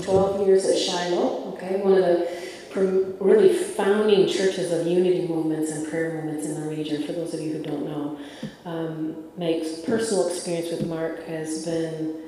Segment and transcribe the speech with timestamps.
[0.00, 2.42] 12 years at Shiloh, okay, one of the
[2.74, 7.40] really founding churches of unity movements and prayer movements in the region, for those of
[7.40, 8.18] you who don't know.
[8.64, 12.22] Um, my personal experience with Mark has been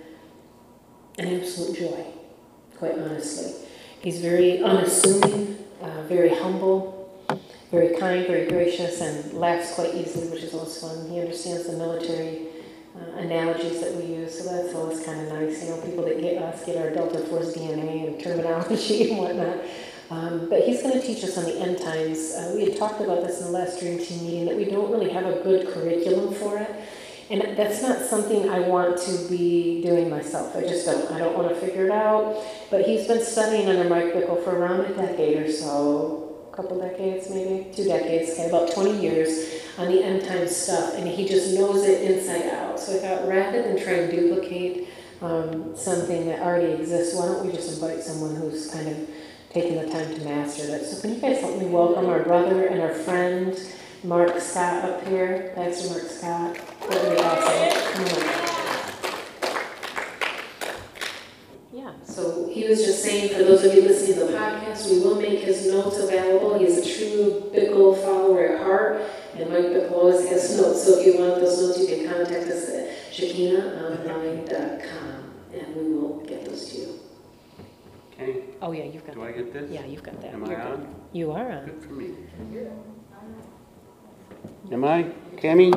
[1.19, 2.05] an absolute joy,
[2.77, 3.67] quite honestly.
[4.01, 7.11] He's very unassuming, uh, very humble,
[7.71, 11.09] very kind, very gracious, and laughs quite easily, which is always fun.
[11.09, 12.49] He understands the military
[12.97, 15.63] uh, analogies that we use, so that's always kind of nice.
[15.63, 19.59] You know, people that get us get our Delta Force DNA and terminology and whatnot.
[20.11, 22.35] Um, but he's going to teach us on the end times.
[22.35, 24.91] Uh, we had talked about this in the last Dream Team meeting that we don't
[24.91, 26.71] really have a good curriculum for it.
[27.31, 30.55] And that's not something I want to be doing myself.
[30.55, 31.11] I just don't.
[31.11, 32.45] I don't want to figure it out.
[32.71, 36.79] But he's been studying under Mike Bickle for around a decade or so, a couple
[36.79, 40.95] decades maybe, two decades, okay, about 20 years on the end time stuff.
[40.95, 42.79] And he just knows it inside out.
[42.79, 44.89] So I thought rather than try and duplicate
[45.21, 49.09] um, something that already exists, why don't we just invite someone who's kind of
[49.51, 50.85] taking the time to master that.
[50.85, 53.57] So can you guys help me welcome our brother and our friend,
[54.03, 55.53] Mark Scott, up here?
[55.55, 56.57] Pastor Mark Scott.
[56.91, 58.65] That would be awesome.
[61.73, 65.01] Yeah, so he was just saying, for those of you listening to the podcast, we
[65.01, 66.59] will make his notes available.
[66.59, 69.03] He's a true Bickle follower at heart,
[69.37, 70.83] and Mike Bickle always has notes.
[70.85, 76.19] So if you want those notes, you can contact us at shekinahonline.com, and we will
[76.27, 76.89] get those to you.
[78.13, 79.29] Okay, Oh, yeah, you've got do that.
[79.29, 79.71] I get this?
[79.71, 80.33] Yeah, you've got that.
[80.35, 80.81] Am You're I good.
[80.81, 80.95] on?
[81.13, 81.65] You are on.
[81.67, 82.11] Good for me.
[84.73, 85.05] Am I?
[85.37, 85.71] Cammy?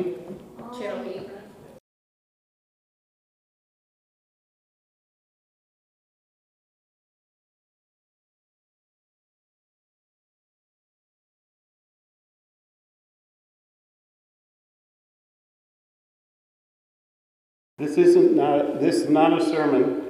[17.78, 20.08] This isn't not, this is not a sermon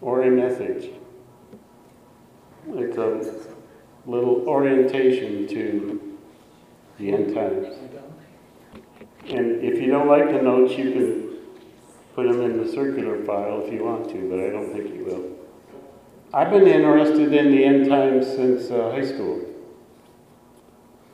[0.00, 0.90] or a message.
[2.68, 3.34] It's a
[4.06, 6.16] little orientation to
[6.98, 7.66] the end times.
[9.28, 11.32] And if you don't like the notes, you can
[12.14, 15.04] put them in the circular file if you want to, but I don't think you
[15.04, 15.32] will.
[16.34, 19.44] I've been interested in the end times since uh, high school.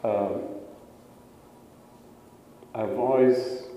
[0.05, 0.39] Uh,
[2.75, 3.68] I've always,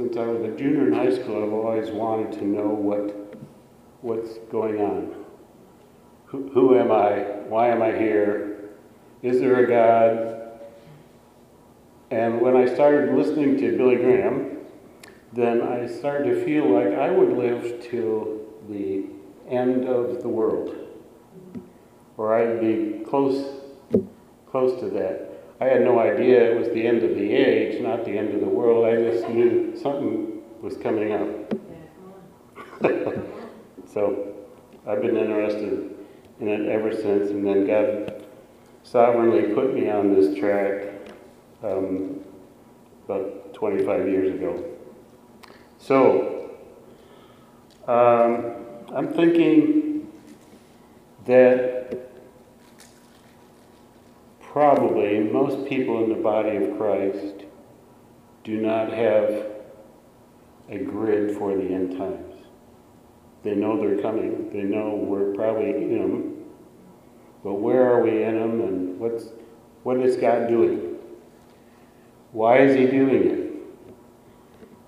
[0.00, 3.36] since I was a junior in high school, I've always wanted to know what
[4.00, 5.14] what's going on.
[6.24, 7.18] Who, who am I?
[7.48, 8.70] Why am I here?
[9.22, 10.58] Is there a God?
[12.10, 14.60] And when I started listening to Billy Graham,
[15.34, 18.40] then I started to feel like I would live till
[18.70, 19.04] the
[19.50, 20.76] end of the world,
[22.16, 23.60] or I'd be close,
[24.50, 25.29] close to that.
[25.60, 28.40] I had no idea it was the end of the age, not the end of
[28.40, 28.86] the world.
[28.86, 31.28] I just knew something was coming up.
[33.92, 34.34] so
[34.86, 35.94] I've been interested
[36.40, 38.24] in it ever since, and then God
[38.84, 40.94] sovereignly put me on this track
[41.62, 42.20] um,
[43.04, 44.64] about 25 years ago.
[45.76, 46.52] So
[47.86, 48.54] um,
[48.94, 50.10] I'm thinking
[51.26, 51.79] that
[54.60, 57.46] probably most people in the body of Christ
[58.44, 59.46] do not have
[60.68, 62.44] a grid for the end times.
[63.42, 64.50] They know they're coming.
[64.52, 66.44] They know we're probably in them.
[67.42, 69.28] But where are we in them and what's,
[69.82, 70.98] what is God doing?
[72.32, 73.94] Why is He doing it?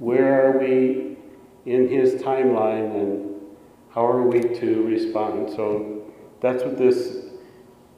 [0.01, 1.17] Where are we
[1.65, 3.41] in His timeline and
[3.89, 5.49] how are we to respond?
[5.49, 6.13] So
[6.43, 7.22] that's what this,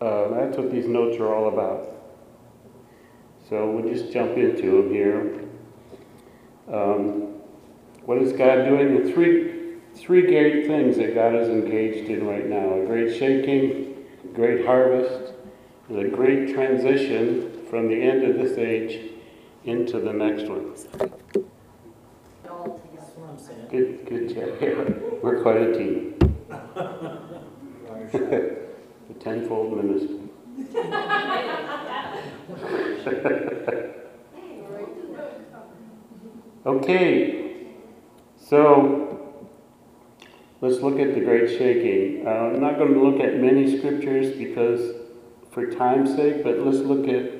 [0.04, 1.88] uh, that's what these notes are all about.
[3.48, 5.40] So we'll just jump into them here.
[6.70, 7.40] Um,
[8.04, 9.02] what is God doing?
[9.02, 14.04] The three, three great things that God is engaged in right now a great shaking,
[14.24, 15.32] a great harvest,
[15.88, 19.12] and a great transition from the end of this age
[19.64, 20.74] into the next one.
[23.70, 24.60] Good, good job.
[25.22, 26.14] We're quite a team.
[29.20, 30.20] tenfold ministry.
[36.66, 37.66] okay,
[38.38, 39.44] so
[40.60, 42.26] let's look at the great shaking.
[42.26, 44.96] Uh, I'm not going to look at many scriptures because,
[45.50, 47.32] for time's sake, but let's look at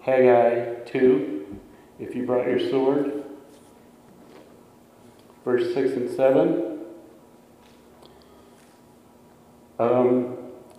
[0.00, 1.58] Haggai 2,
[1.98, 3.24] if you brought your sword.
[5.44, 6.78] Verse 6 and 7.
[9.78, 10.37] Um,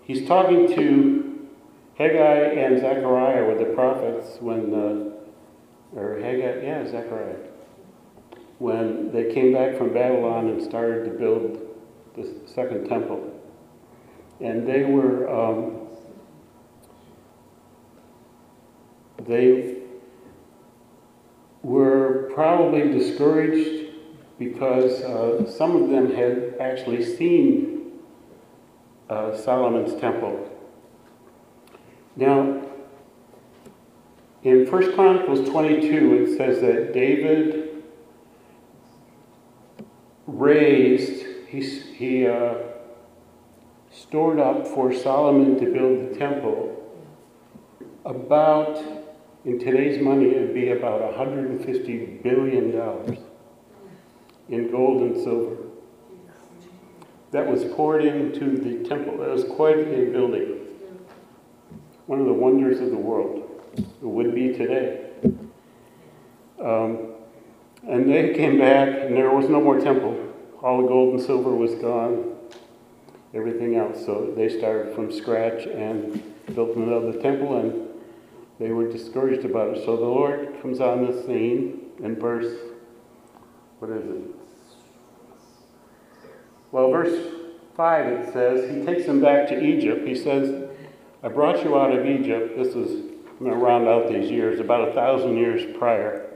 [0.09, 1.47] he's talking to
[1.95, 4.73] Haggai and Zechariah with the prophets when,
[5.95, 7.35] or Haggai, yeah, Zechariah,
[8.57, 11.59] when they came back from Babylon and started to build
[12.15, 13.39] the second temple.
[14.41, 15.87] And they were, um,
[19.27, 19.75] they
[21.61, 23.93] were probably discouraged
[24.39, 27.68] because uh, some of them had actually seen
[29.09, 30.49] uh, Solomon's temple.
[32.15, 32.61] Now,
[34.43, 37.83] in 1 Chronicles 22, it says that David
[40.27, 42.55] raised, he, he uh,
[43.91, 46.75] stored up for Solomon to build the temple
[48.05, 48.77] about,
[49.43, 53.17] in today's money, it would be about $150 billion
[54.49, 55.68] in gold and silver.
[57.31, 59.17] That was poured into the temple.
[59.17, 60.65] That was quite a building.
[62.07, 63.45] One of the wonders of the world.
[63.77, 65.11] It would be today.
[66.59, 67.13] Um,
[67.87, 70.17] and they came back, and there was no more temple.
[70.61, 72.35] All the gold and silver was gone,
[73.33, 74.03] everything else.
[74.05, 76.21] So they started from scratch and
[76.53, 77.87] built another temple, and
[78.59, 79.85] they were discouraged about it.
[79.85, 82.57] So the Lord comes on the scene in verse,
[83.77, 84.38] what is it?
[86.71, 87.33] Well, verse
[87.75, 90.07] 5 it says, He takes them back to Egypt.
[90.07, 90.69] He says,
[91.23, 92.57] I brought you out of Egypt.
[92.57, 93.01] This is,
[93.39, 96.29] I'm going to round out these years, about a thousand years prior.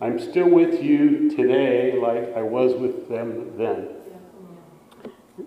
[0.00, 3.88] I'm still with you today like I was with them then.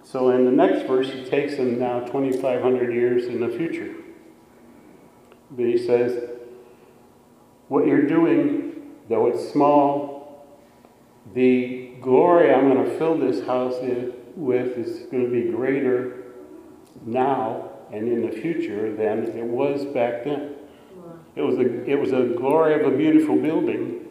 [0.03, 3.95] So in the next verse, he takes them now 2,500 years in the future.
[5.51, 6.29] But he says,
[7.68, 10.45] What you're doing, though it's small,
[11.33, 13.75] the glory I'm going to fill this house
[14.35, 16.24] with is going to be greater
[17.06, 20.56] now and in the future than it was back then.
[21.35, 24.07] It was a, it was a glory of a beautiful building.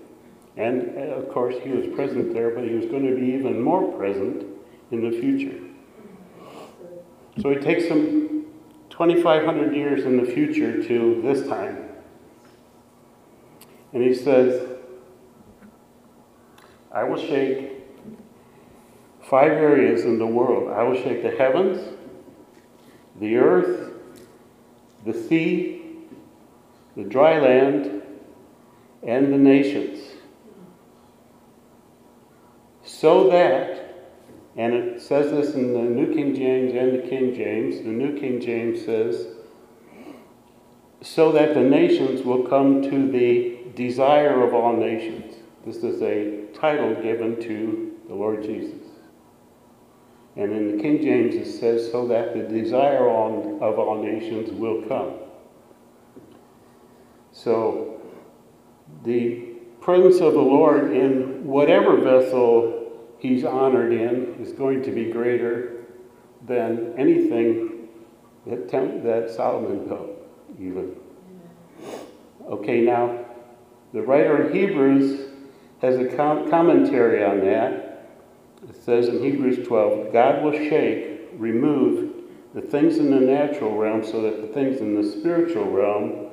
[0.57, 3.61] And uh, of course, he was present there, but he was going to be even
[3.61, 4.45] more present
[4.91, 5.59] in the future.
[7.41, 8.47] So he takes them
[8.91, 11.89] 2,500 years in the future to this time.
[13.93, 14.69] And he says,
[16.91, 17.72] I will shake
[19.33, 20.71] five areas in the world.
[20.71, 21.81] I will shake the heavens,
[23.19, 23.95] the earth,
[25.07, 25.81] the sea,
[26.99, 28.03] the dry land,
[29.03, 30.01] and the nations.
[32.85, 34.11] So that,
[34.59, 38.21] and it says this in the New King James and the King James, the New
[38.21, 39.29] King James says,
[41.01, 45.37] so that the nations will come to the desire of all nations.
[45.65, 48.82] This is a title given to the Lord Jesus.
[50.37, 54.83] And in the King James it says, so that the desire of all nations will
[54.83, 55.15] come.
[57.33, 58.01] So
[59.05, 65.11] the presence of the Lord in whatever vessel he's honored in is going to be
[65.11, 65.85] greater
[66.47, 67.89] than anything
[68.47, 70.11] that, that Solomon built,
[70.59, 70.97] even.
[72.47, 73.25] Okay, now,
[73.93, 75.31] the writer of Hebrews
[75.81, 77.82] has a com- commentary on that
[78.85, 82.13] says in Hebrews 12, God will shake, remove
[82.53, 86.31] the things in the natural realm so that the things in the spiritual realm,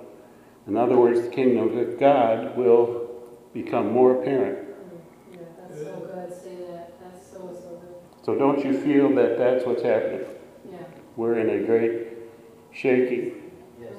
[0.67, 3.07] in other words, the kingdom of God, will
[3.53, 4.67] become more apparent.
[5.31, 6.33] Yeah, that's so good.
[6.33, 6.99] Say that.
[6.99, 8.25] That's so, so good.
[8.25, 10.25] So don't you feel that that's what's happening?
[10.69, 10.79] Yeah.
[11.15, 12.17] We're in a great
[12.73, 13.51] shaking.
[13.79, 13.93] Yes.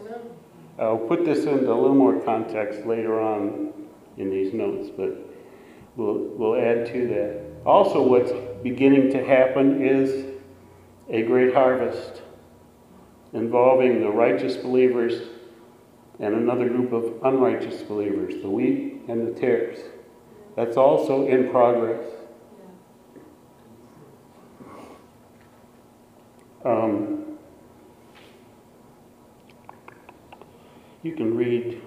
[0.79, 3.73] I'll put this into a little more context later on
[4.17, 5.17] in these notes, but
[5.97, 7.50] we'll, we'll add to that.
[7.65, 10.27] Also, what's beginning to happen is
[11.09, 12.23] a great harvest
[13.33, 15.29] involving the righteous believers
[16.19, 19.79] and another group of unrighteous believers, the wheat and the tares.
[20.57, 22.07] That's also in progress.
[26.65, 27.39] Um,
[31.03, 31.80] you can read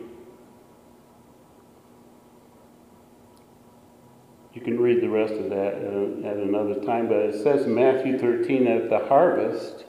[4.54, 8.20] You can read the rest of that at another time, but it says in Matthew
[8.20, 9.86] 13 that the harvest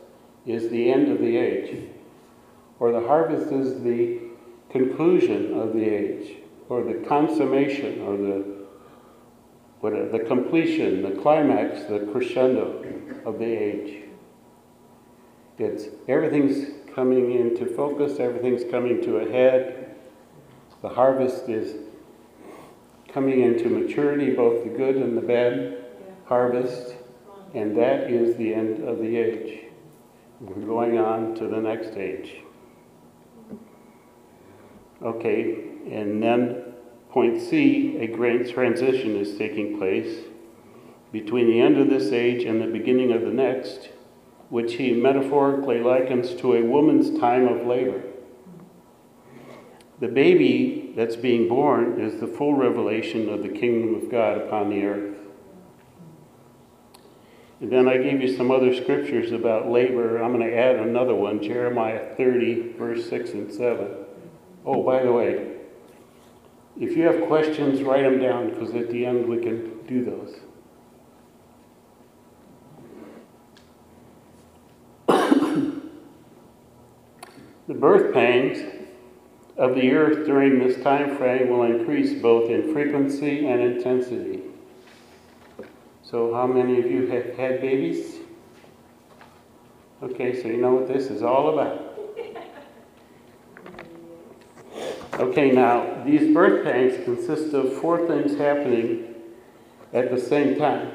[0.46, 1.90] is the end of the age,
[2.78, 4.20] or the harvest is the
[4.70, 6.36] conclusion of the age,
[6.68, 8.54] or the consummation, or the
[9.80, 12.82] what, the completion, the climax, the crescendo
[13.26, 14.04] of the age.
[15.58, 19.94] It's everything's coming into focus, everything's coming to a head.
[20.80, 21.76] The harvest is
[23.14, 25.84] coming into maturity, both the good and the bad
[26.26, 26.96] harvest,
[27.54, 29.60] and that is the end of the age.
[30.40, 32.38] We're going on to the next age.
[35.00, 36.74] Okay, and then
[37.10, 40.24] point C, a great transition is taking place
[41.12, 43.90] between the end of this age and the beginning of the next,
[44.48, 48.02] which he metaphorically likens to a woman's time of labor.
[50.00, 54.70] The baby that's being born is the full revelation of the kingdom of God upon
[54.70, 55.16] the earth.
[57.60, 60.22] And then I gave you some other scriptures about labor.
[60.22, 63.88] I'm going to add another one Jeremiah 30, verse 6 and 7.
[64.66, 65.56] Oh, by the way,
[66.78, 70.36] if you have questions, write them down because at the end we can do those.
[77.68, 78.83] the birth pangs
[79.56, 84.42] of the earth during this time frame will increase both in frequency and intensity.
[86.02, 88.16] So, how many of you have had babies?
[90.02, 91.94] Okay, so you know what this is all about.
[95.14, 99.14] Okay, now, these birth pangs consist of four things happening
[99.92, 100.90] at the same time.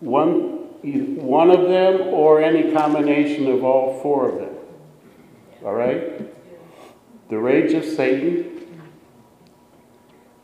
[0.00, 0.32] One,
[0.82, 4.54] one of them or any combination of all four of them.
[5.62, 6.34] All right?
[7.28, 8.66] The rage of Satan,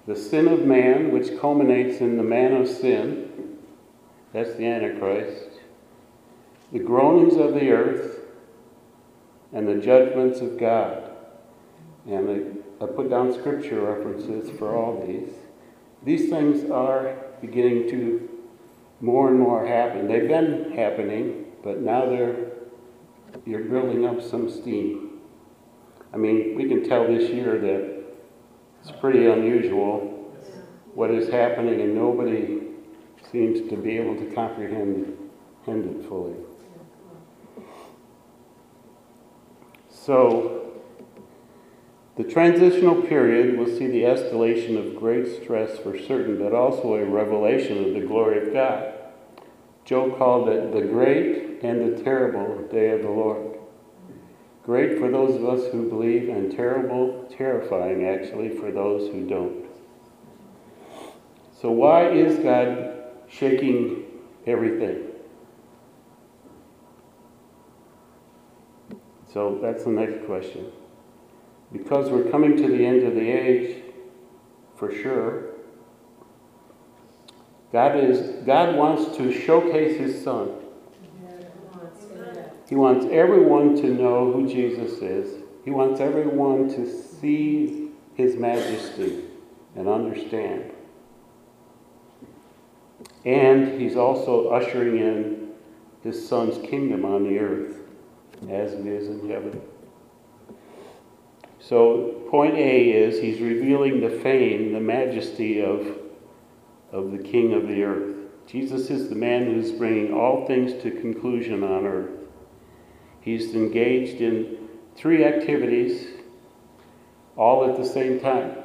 [0.06, 3.58] the sin of man, which culminates in the man of sin,
[4.32, 5.60] that's the Antichrist,
[6.72, 8.20] the groanings of the earth,
[9.52, 11.10] and the judgments of God.
[12.06, 15.32] And I, I put down scripture references for all these.
[16.02, 18.28] These things are beginning to
[19.00, 20.08] more and more happen.
[20.08, 22.50] They've been happening, but now they're
[23.44, 25.03] you're building up some steam.
[26.14, 28.04] I mean, we can tell this year that
[28.80, 30.32] it's pretty unusual
[30.94, 32.68] what is happening, and nobody
[33.32, 35.18] seems to be able to comprehend
[35.66, 36.34] it fully.
[39.90, 40.82] So,
[42.16, 47.04] the transitional period will see the escalation of great stress for certain, but also a
[47.04, 48.94] revelation of the glory of God.
[49.84, 53.53] Joel called it the great and the terrible day of the Lord.
[54.64, 59.66] Great for those of us who believe, and terrible, terrifying actually, for those who don't.
[61.60, 62.94] So, why is God
[63.28, 64.04] shaking
[64.46, 65.02] everything?
[69.30, 70.72] So, that's the next question
[71.74, 73.82] because we're coming to the end of the age,
[74.76, 75.54] for sure.
[77.72, 80.63] God is God wants to showcase his son.
[82.68, 85.42] He wants everyone to know who Jesus is.
[85.64, 89.24] He wants everyone to see his majesty
[89.76, 90.70] and understand.
[93.24, 95.50] And he's also ushering in
[96.02, 97.78] his son's kingdom on the earth
[98.50, 99.60] as it is in heaven.
[101.58, 105.98] So, point A is he's revealing the fame, the majesty of,
[106.92, 108.16] of the King of the earth.
[108.46, 112.13] Jesus is the man who's bringing all things to conclusion on earth.
[113.24, 116.08] He's engaged in three activities
[117.38, 118.58] all at the same time.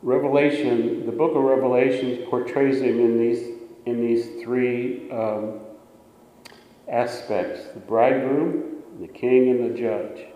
[0.00, 5.60] Revelation, the book of Revelation portrays him in these, in these three um,
[6.88, 10.26] aspects the bridegroom, the king, and the judge.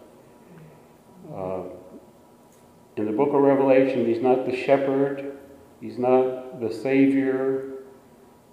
[1.35, 1.63] Uh,
[2.99, 5.39] in the book of Revelation, he's not the shepherd,
[5.81, 7.79] he's not the savior,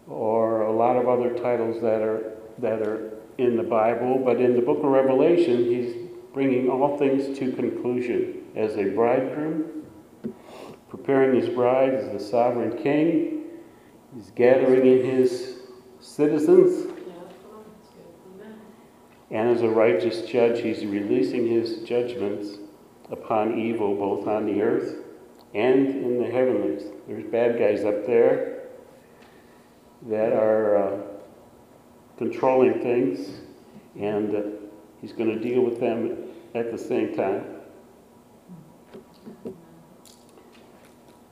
[0.08, 4.56] or a lot of other titles that are, that are in the Bible, but in
[4.56, 5.96] the book of Revelation, he's
[6.34, 9.84] bringing all things to conclusion as a bridegroom,
[10.90, 13.46] preparing his bride as the sovereign king.
[14.16, 15.58] He's gathering in his
[16.00, 16.92] citizens.
[19.32, 22.58] And as a righteous judge, he's releasing his judgments
[23.10, 25.04] upon evil both on the earth
[25.56, 26.84] and in the heavenlies.
[27.08, 28.70] There's bad guys up there
[30.04, 31.13] that are uh,
[32.18, 33.42] controlling things,
[34.00, 34.42] and uh,
[35.02, 36.18] he's going to deal with them
[36.56, 37.46] at the same time.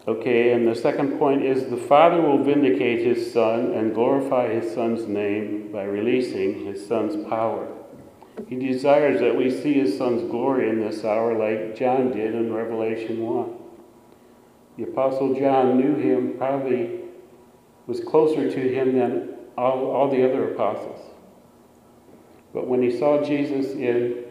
[0.07, 4.73] Okay, and the second point is the Father will vindicate his Son and glorify his
[4.73, 7.71] Son's name by releasing his Son's power.
[8.47, 12.53] He desires that we see his son's glory in this hour like John did in
[12.53, 13.53] Revelation 1.
[14.77, 17.01] The Apostle John knew him, probably
[17.87, 20.99] was closer to him than all, all the other apostles.
[22.53, 24.25] But when he saw Jesus in,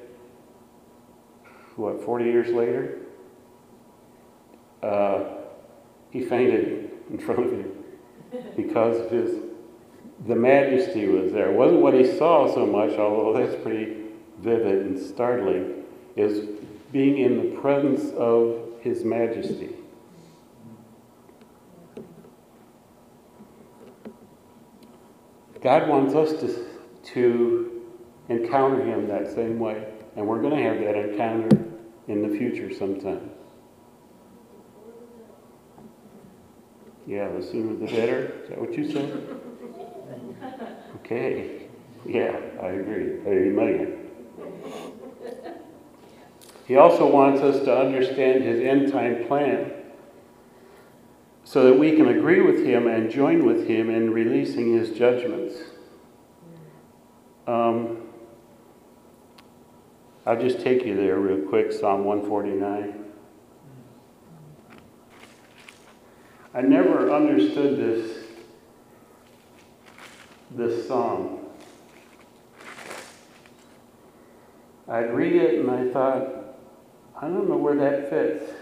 [1.76, 2.98] what, 40 years later,
[4.82, 5.24] uh,
[6.10, 7.72] he fainted in front of him
[8.56, 9.36] because of his,
[10.26, 11.50] the majesty was there.
[11.50, 13.96] It wasn't what he saw so much, although that's pretty
[14.40, 15.84] vivid and startling,
[16.16, 16.48] is
[16.92, 19.70] being in the presence of his majesty.
[25.62, 26.66] God wants us to,
[27.12, 27.82] to
[28.28, 29.86] encounter Him that same way,
[30.16, 31.66] and we're going to have that encounter
[32.08, 33.30] in the future sometime.
[37.06, 38.40] Yeah, the sooner the better.
[38.42, 39.40] Is that what you said?
[40.96, 41.66] Okay.
[42.06, 43.20] Yeah, I agree.
[43.26, 43.96] Amen.
[46.66, 49.72] He also wants us to understand His end time plan
[51.50, 55.57] so that we can agree with him and join with him in releasing his judgments.
[57.45, 58.02] Um,
[60.25, 63.04] I'll just take you there real quick Psalm 149.
[66.54, 68.26] I never understood this,
[70.52, 71.40] this psalm.
[74.87, 76.28] I'd read it and I thought,
[77.21, 78.59] I don't know where that fits.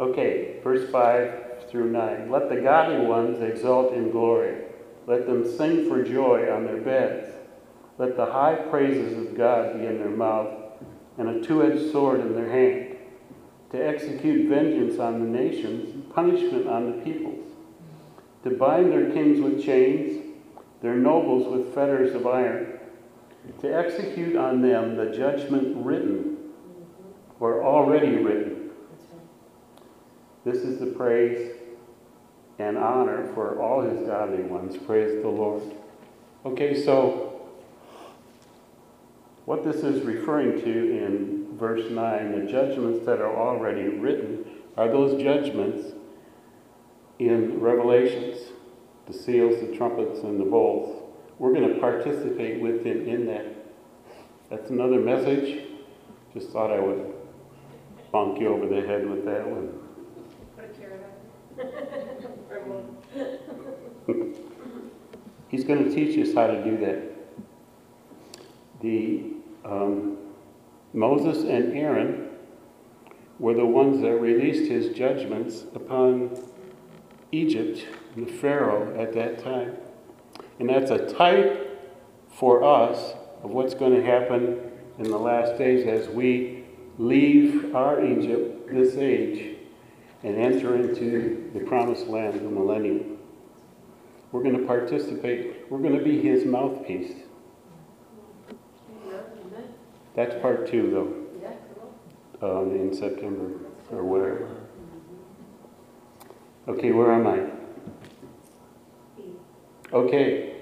[0.00, 2.28] Okay, verse 5 through 9.
[2.28, 4.64] Let the godly ones exult in glory.
[5.06, 7.30] Let them sing for joy on their beds.
[7.96, 10.52] Let the high praises of God be in their mouth
[11.16, 12.96] and a two edged sword in their hand,
[13.70, 17.46] to execute vengeance on the nations, and punishment on the peoples,
[18.42, 20.34] to bind their kings with chains,
[20.82, 22.80] their nobles with fetters of iron,
[23.60, 26.36] to execute on them the judgment written
[27.38, 28.53] or already written
[30.44, 31.52] this is the praise
[32.58, 34.76] and honor for all his godly ones.
[34.76, 35.62] Praise the Lord.
[36.44, 37.48] Okay, so
[39.44, 44.44] what this is referring to in verse 9, the judgments that are already written,
[44.76, 45.92] are those judgments
[47.18, 48.52] in Revelations
[49.06, 51.02] the seals, the trumpets, and the bowls.
[51.38, 53.46] We're going to participate with him in that.
[54.50, 55.64] That's another message.
[56.32, 57.12] Just thought I would
[58.12, 59.83] bonk you over the head with that one.
[65.48, 67.12] He's going to teach us how to do that.
[68.80, 70.18] The um,
[70.92, 72.30] Moses and Aaron
[73.38, 76.38] were the ones that released his judgments upon
[77.32, 79.76] Egypt, and the Pharaoh at that time.
[80.58, 81.70] And that's a type
[82.32, 86.64] for us of what's going to happen in the last days as we
[86.98, 89.53] leave our Egypt, this age,
[90.24, 93.18] and enter into the promised land, the millennium.
[94.32, 95.70] We're going to participate.
[95.70, 97.12] We're going to be his mouthpiece.
[100.16, 101.26] That's part two,
[102.40, 103.50] though, um, in September
[103.92, 104.48] or whatever.
[106.68, 107.50] Okay, where am I?
[109.92, 110.54] Okay.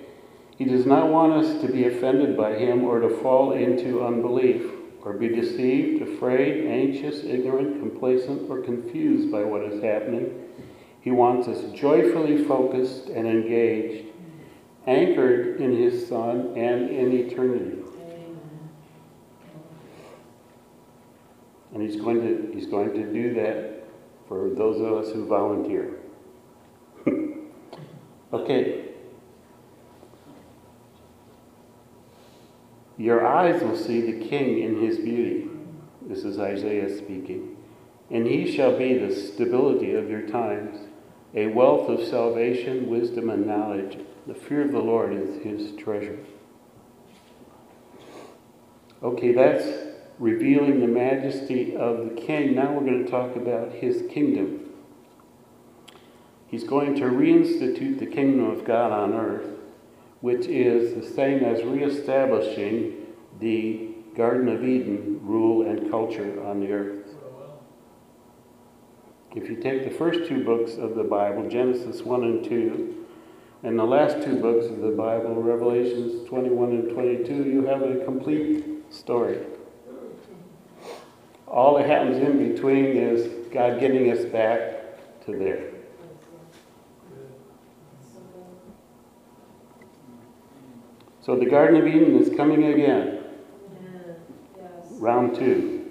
[0.59, 4.71] He does not want us to be offended by him or to fall into unbelief
[5.05, 10.47] or be deceived, afraid, anxious, ignorant, complacent, or confused by what is happening.
[11.01, 14.07] He wants us joyfully focused and engaged,
[14.87, 17.79] anchored in His Son and in eternity.
[21.75, 23.85] And He's going to, he's going to do that
[24.29, 25.99] for those of us who volunteer.
[28.33, 28.92] okay.
[33.03, 35.49] Your eyes will see the King in his beauty.
[36.03, 37.57] This is Isaiah speaking.
[38.13, 40.87] And he shall be the stability of your times,
[41.35, 43.99] a wealth of salvation, wisdom, and knowledge.
[44.29, 46.17] The fear of the Lord is his treasure.
[49.03, 49.67] Okay, that's
[50.21, 52.55] revealing the majesty of the king.
[52.55, 54.71] Now we're going to talk about his kingdom.
[56.47, 59.53] He's going to reinstitute the kingdom of God on earth
[60.23, 63.07] which is the same as reestablishing
[63.41, 67.15] the Garden of Eden rule and culture on the earth.
[69.35, 73.05] If you take the first two books of the Bible, Genesis 1 and 2,
[73.65, 78.05] and the last two books of the Bible, Revelations 21 and 22, you have a
[78.05, 79.39] complete story.
[81.49, 85.82] All that happens in between is God getting us back to there.
[91.23, 93.21] So the Garden of Eden is coming again.
[94.91, 95.91] Round two.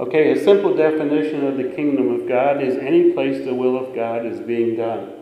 [0.00, 3.94] Okay, a simple definition of the kingdom of God is any place the will of
[3.94, 5.12] God is being done.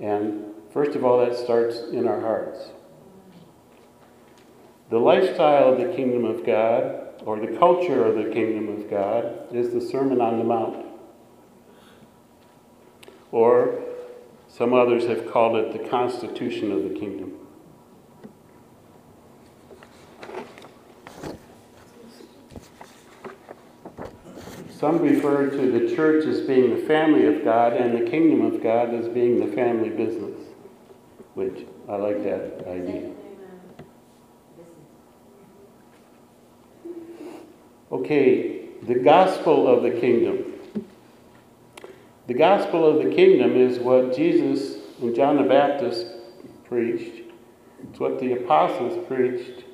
[0.00, 2.70] And first of all, that starts in our hearts.
[4.88, 9.54] The lifestyle of the kingdom of God, or the culture of the kingdom of God,
[9.54, 10.86] is the Sermon on the Mount.
[13.32, 13.82] Or
[14.58, 17.32] some others have called it the constitution of the kingdom.
[24.68, 28.60] Some refer to the church as being the family of God and the kingdom of
[28.60, 30.40] God as being the family business,
[31.34, 33.12] which I like that idea.
[37.92, 40.47] Okay, the gospel of the kingdom.
[42.28, 46.06] The gospel of the kingdom is what Jesus and John the Baptist
[46.66, 47.22] preached.
[47.88, 49.64] It's what the apostles preached.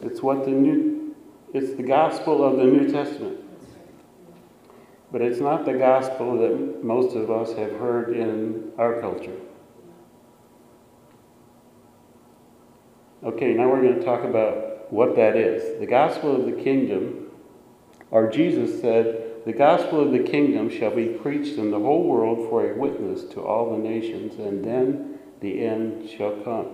[0.00, 1.14] It's what the new
[1.52, 3.38] it's the gospel of the New Testament.
[5.12, 9.36] But it's not the gospel that most of us have heard in our culture.
[13.22, 15.78] Okay, now we're going to talk about what that is.
[15.78, 17.30] The gospel of the kingdom,
[18.10, 22.48] or Jesus said, the gospel of the kingdom shall be preached in the whole world
[22.48, 26.68] for a witness to all the nations, and then the end shall come.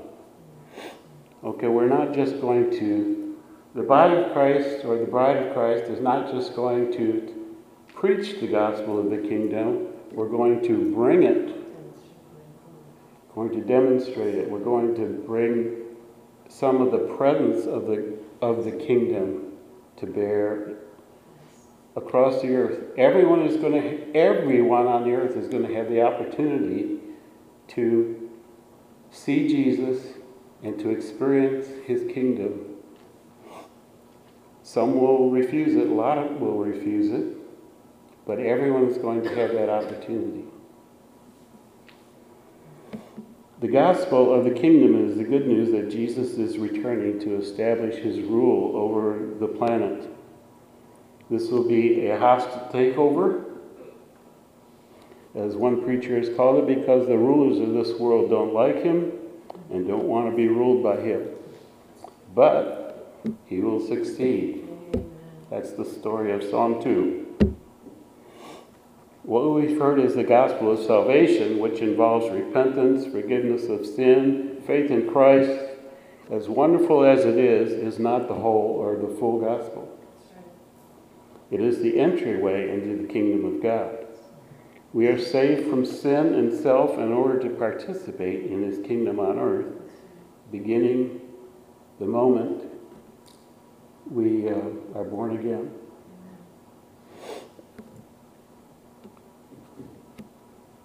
[1.42, 3.36] Okay, we're not just going to,
[3.74, 7.34] the body of Christ or the bride of Christ is not just going to
[7.92, 11.56] preach the gospel of the kingdom, we're going to bring it,
[13.34, 15.76] going to demonstrate it, we're going to bring
[16.48, 19.52] some of the presence of the, of the kingdom
[19.96, 20.76] to bear
[21.96, 22.96] across the earth.
[22.96, 26.98] Everyone is going to, everyone on the earth is going to have the opportunity
[27.68, 28.30] to
[29.10, 30.02] see Jesus
[30.62, 32.66] and to experience his kingdom.
[34.62, 37.36] Some will refuse it, a lot of will refuse it,
[38.26, 40.44] but everyone is going to have that opportunity.
[43.60, 47.96] The gospel of the kingdom is the good news that Jesus is returning to establish
[47.96, 50.08] his rule over the planet.
[51.30, 53.44] This will be a hostile takeover,
[55.36, 59.12] as one preacher has called it, because the rulers of this world don't like him
[59.70, 61.28] and don't want to be ruled by him.
[62.34, 64.68] But he will succeed.
[65.50, 67.26] That's the story of Psalm 2.
[69.22, 74.90] What we've heard is the gospel of salvation, which involves repentance, forgiveness of sin, faith
[74.90, 75.76] in Christ.
[76.28, 79.99] As wonderful as it is, is not the whole or the full gospel.
[81.50, 84.06] It is the entryway into the kingdom of God.
[84.92, 89.38] We are saved from sin and self in order to participate in his kingdom on
[89.38, 89.72] earth,
[90.50, 91.20] beginning
[91.98, 92.64] the moment
[94.10, 94.58] we uh,
[94.94, 95.70] are born again.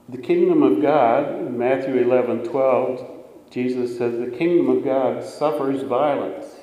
[0.10, 3.12] The kingdom of God, Matthew 11 12,
[3.50, 6.55] Jesus says, The kingdom of God suffers violence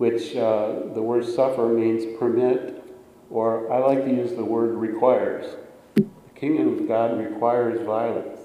[0.00, 2.82] which uh, the word suffer means permit,
[3.28, 5.44] or I like to use the word requires.
[5.94, 8.40] The kingdom of God requires violence.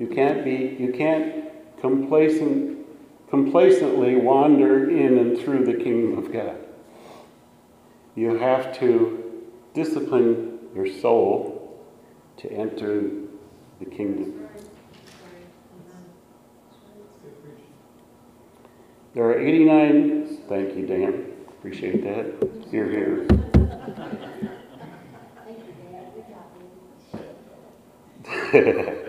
[0.00, 1.44] You can't be, you can't
[1.80, 2.84] complacent,
[3.30, 6.56] complacently wander in and through the kingdom of God.
[8.16, 9.40] You have to
[9.72, 11.80] discipline your soul
[12.38, 13.08] to enter
[13.78, 14.43] the kingdom.
[19.14, 21.26] There are 89, thank you, Dan.
[21.46, 22.34] Appreciate that.
[22.72, 23.26] You're here,
[28.50, 29.06] here.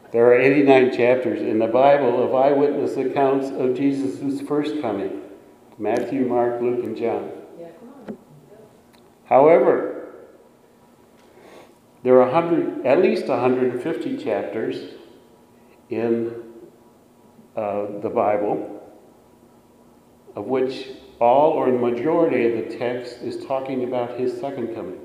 [0.10, 5.22] there are 89 chapters in the Bible of eyewitness accounts of Jesus' first coming
[5.78, 7.30] Matthew, Mark, Luke, and John.
[9.26, 10.14] However,
[12.02, 14.94] there are 100, at least 150 chapters
[15.90, 16.42] in
[17.54, 18.78] uh, the Bible
[20.36, 20.88] of which
[21.20, 25.00] all or the majority of the text is talking about his second coming.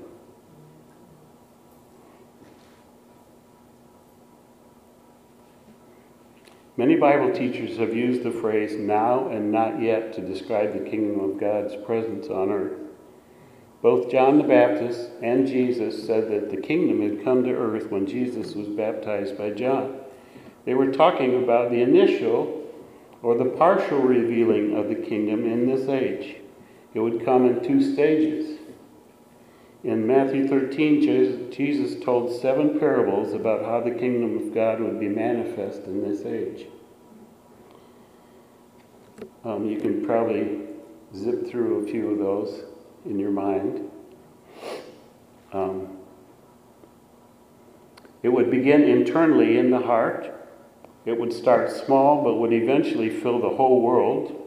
[6.78, 11.20] Many Bible teachers have used the phrase now and not yet to describe the kingdom
[11.20, 12.78] of God's presence on earth.
[13.80, 18.06] Both John the Baptist and Jesus said that the kingdom had come to earth when
[18.06, 20.00] Jesus was baptized by John.
[20.66, 22.65] They were talking about the initial
[23.22, 26.36] or the partial revealing of the kingdom in this age.
[26.94, 28.58] It would come in two stages.
[29.84, 35.08] In Matthew 13, Jesus told seven parables about how the kingdom of God would be
[35.08, 36.66] manifest in this age.
[39.44, 40.62] Um, you can probably
[41.14, 42.64] zip through a few of those
[43.04, 43.88] in your mind.
[45.52, 45.96] Um,
[48.22, 50.35] it would begin internally in the heart.
[51.06, 54.42] It would start small, but would eventually fill the whole world.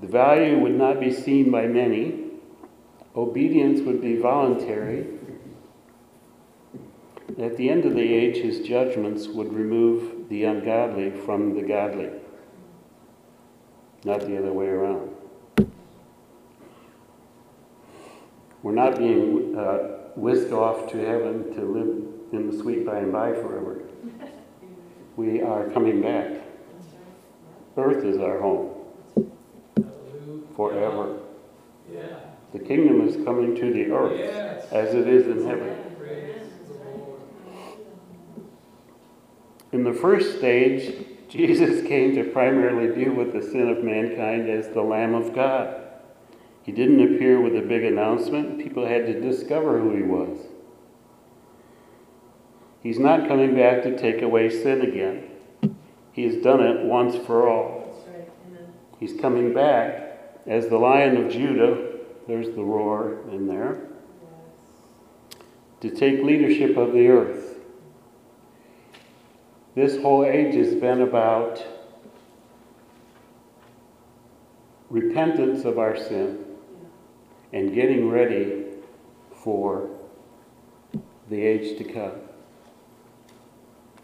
[0.00, 2.26] The value would not be seen by many.
[3.16, 5.08] Obedience would be voluntary.
[7.36, 12.10] At the end of the age, his judgments would remove the ungodly from the godly,
[14.04, 15.10] not the other way around.
[18.62, 23.12] We're not being uh, whisked off to heaven to live in the sweet by and
[23.12, 23.82] by forever.
[25.18, 26.30] We are coming back.
[27.76, 28.70] Earth is our home
[30.54, 31.18] forever.
[32.52, 35.76] The kingdom is coming to the earth as it is in heaven.
[39.72, 44.68] In the first stage, Jesus came to primarily deal with the sin of mankind as
[44.68, 45.82] the Lamb of God.
[46.62, 48.60] He didn't appear with a big announcement.
[48.60, 50.47] People had to discover who he was.
[52.88, 55.28] He's not coming back to take away sin again.
[56.10, 58.02] He has done it once for all.
[58.98, 61.98] He's coming back as the Lion of Judah.
[62.26, 63.88] There's the roar in there.
[65.82, 67.58] To take leadership of the earth.
[69.74, 71.62] This whole age has been about
[74.88, 76.42] repentance of our sin
[77.52, 78.64] and getting ready
[79.44, 79.90] for
[81.28, 82.12] the age to come.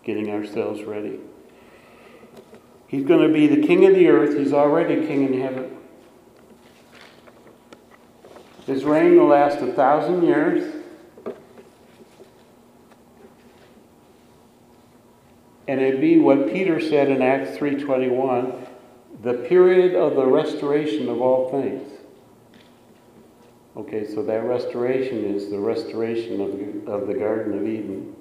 [0.05, 1.19] Getting ourselves ready.
[2.87, 4.37] He's going to be the king of the earth.
[4.37, 5.77] He's already king in heaven.
[8.67, 10.75] His reign will last a thousand years.
[15.67, 18.67] And it'd be what Peter said in Acts 3:21,
[19.23, 21.90] the period of the restoration of all things.
[23.77, 28.14] Okay, so that restoration is the restoration of of the Garden of Eden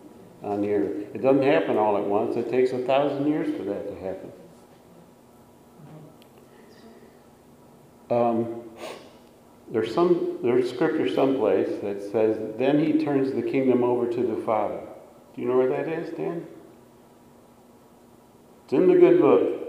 [0.44, 1.16] on the earth.
[1.16, 2.36] It doesn't happen all at once.
[2.36, 4.32] It takes a thousand years for that to happen.
[8.10, 8.62] Um,
[9.72, 14.36] there's some there's scripture someplace that says, "Then he turns the kingdom over to the
[14.44, 14.82] Father."
[15.36, 16.46] Do you know where that is, Dan?
[18.66, 19.60] It's in the good book.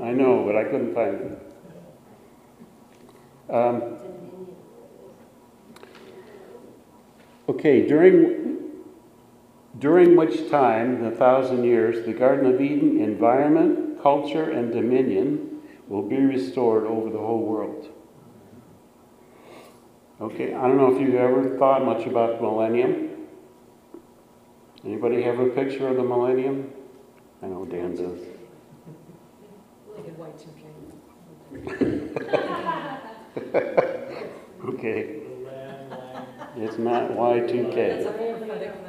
[0.00, 1.40] I know, but I couldn't find it.
[3.50, 3.98] Um,
[7.48, 8.63] okay, during
[9.84, 16.00] during which time, the thousand years, the Garden of Eden environment, culture, and dominion will
[16.00, 17.90] be restored over the whole world.
[20.22, 23.10] Okay, I don't know if you've ever thought much about the millennium.
[24.86, 26.72] Anybody have a picture of the millennium?
[27.42, 28.20] I know Dan does.
[34.64, 35.20] okay.
[36.56, 38.83] It's not Y2K.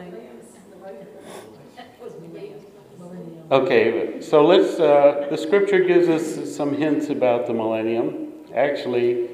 [3.52, 4.80] Okay, so let's.
[4.80, 8.32] Uh, the scripture gives us some hints about the millennium.
[8.56, 9.30] Actually,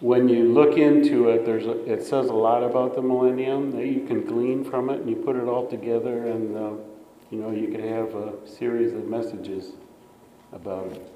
[0.00, 3.86] when you look into it, there's a, it says a lot about the millennium that
[3.86, 6.70] you can glean from it, and you put it all together, and uh,
[7.30, 9.74] you know you could have a series of messages
[10.52, 11.12] about it.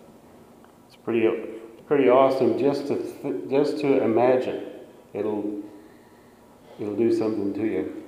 [0.86, 1.28] It's pretty
[1.88, 4.66] pretty awesome just to th- just to imagine.
[5.12, 5.60] It'll
[6.78, 8.04] it'll do something to you.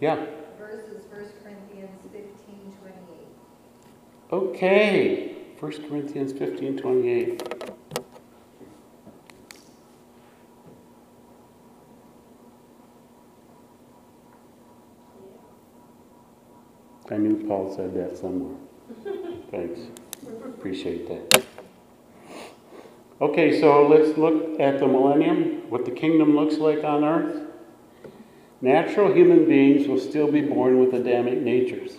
[0.00, 0.26] Yeah.
[4.32, 7.54] Okay, 1 Corinthians 15 28.
[17.10, 18.56] I knew Paul said that somewhere.
[19.50, 19.80] Thanks.
[20.46, 21.44] Appreciate that.
[23.20, 27.42] Okay, so let's look at the millennium, what the kingdom looks like on earth.
[28.60, 31.98] Natural human beings will still be born with Adamic natures.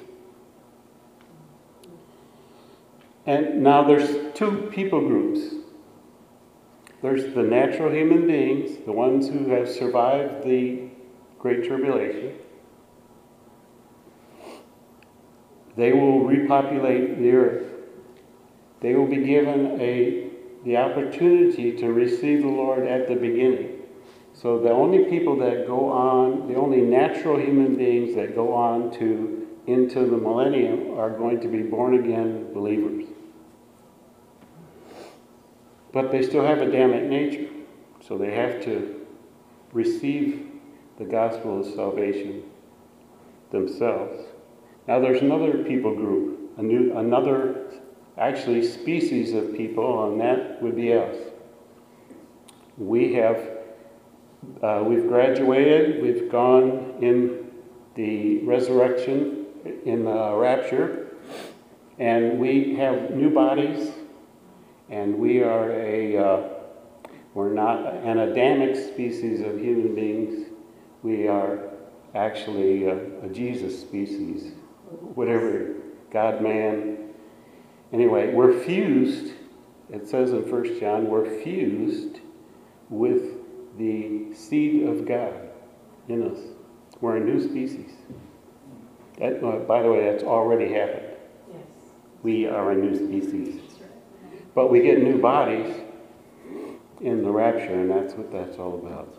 [3.25, 5.55] And now there's two people groups.
[7.01, 10.89] There's the natural human beings, the ones who have survived the
[11.39, 12.33] Great Tribulation.
[15.75, 17.71] They will repopulate the earth.
[18.81, 20.29] They will be given a,
[20.63, 23.81] the opportunity to receive the Lord at the beginning.
[24.33, 28.91] So the only people that go on, the only natural human beings that go on
[28.99, 33.05] to into the millennium are going to be born again believers.
[35.95, 37.47] But they still have a Adamic nature,
[38.05, 38.99] so they have to
[39.71, 40.45] receive
[40.99, 42.43] the gospel of salvation
[43.49, 44.25] themselves.
[44.89, 47.71] Now there's another people group, a new, another
[48.17, 51.15] actually species of people, and that would be us.
[52.77, 53.39] we have
[54.61, 57.51] uh, we've graduated, we've gone in
[57.95, 59.45] the resurrection,
[59.85, 61.15] in the rapture,
[61.99, 63.91] and we have new bodies,
[64.89, 66.49] and we are a, uh,
[67.33, 70.47] we're not an Adamic species of human beings.
[71.03, 71.69] We are
[72.13, 74.53] actually a, a Jesus species,
[75.15, 75.73] whatever,
[76.11, 77.09] God man.
[77.91, 79.33] Anyway, we're fused,
[79.91, 82.19] it says in First John, we're fused
[82.89, 83.23] with
[83.77, 85.33] the seed of God
[86.07, 86.39] in us.
[87.01, 87.91] We're a new species.
[89.19, 91.15] That, uh, by the way, that's already happened.
[91.51, 91.61] Yes.
[92.23, 93.61] We are a new species.
[94.55, 95.75] But we get new bodies
[97.01, 99.13] in the rapture, and that's what that's all about.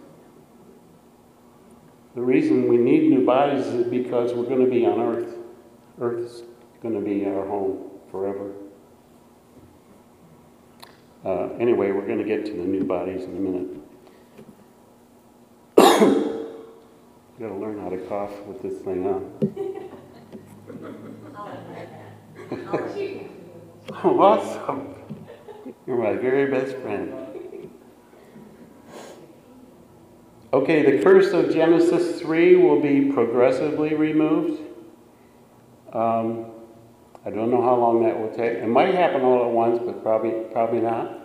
[2.14, 5.34] The reason we need new bodies is because we're going to be on earth.
[6.00, 6.42] Earth's
[6.80, 8.52] going to be our home forever.
[11.22, 13.68] Uh, anyway, we're going to get to the new bodies in a minute.
[17.38, 19.32] Got to learn how to cough with this thing on.
[23.92, 24.94] awesome.
[25.86, 27.14] You're my very best friend.
[30.52, 34.60] Okay, the curse of Genesis 3 will be progressively removed.
[35.92, 36.46] Um,
[37.24, 38.58] I don't know how long that will take.
[38.58, 41.20] It might happen all at once, but probably probably not.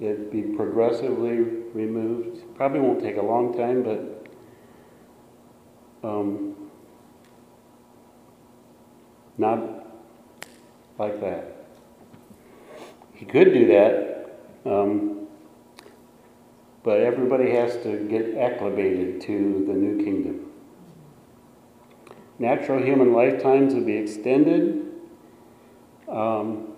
[0.00, 2.42] It'd be progressively removed.
[2.56, 4.26] Probably won't take a long time, but
[6.08, 6.70] um,
[9.38, 9.86] not
[10.98, 11.53] like that.
[13.28, 15.26] Could do that, um,
[16.82, 20.50] but everybody has to get acclimated to the new kingdom.
[22.38, 24.92] Natural human lifetimes will be extended,
[26.08, 26.76] um,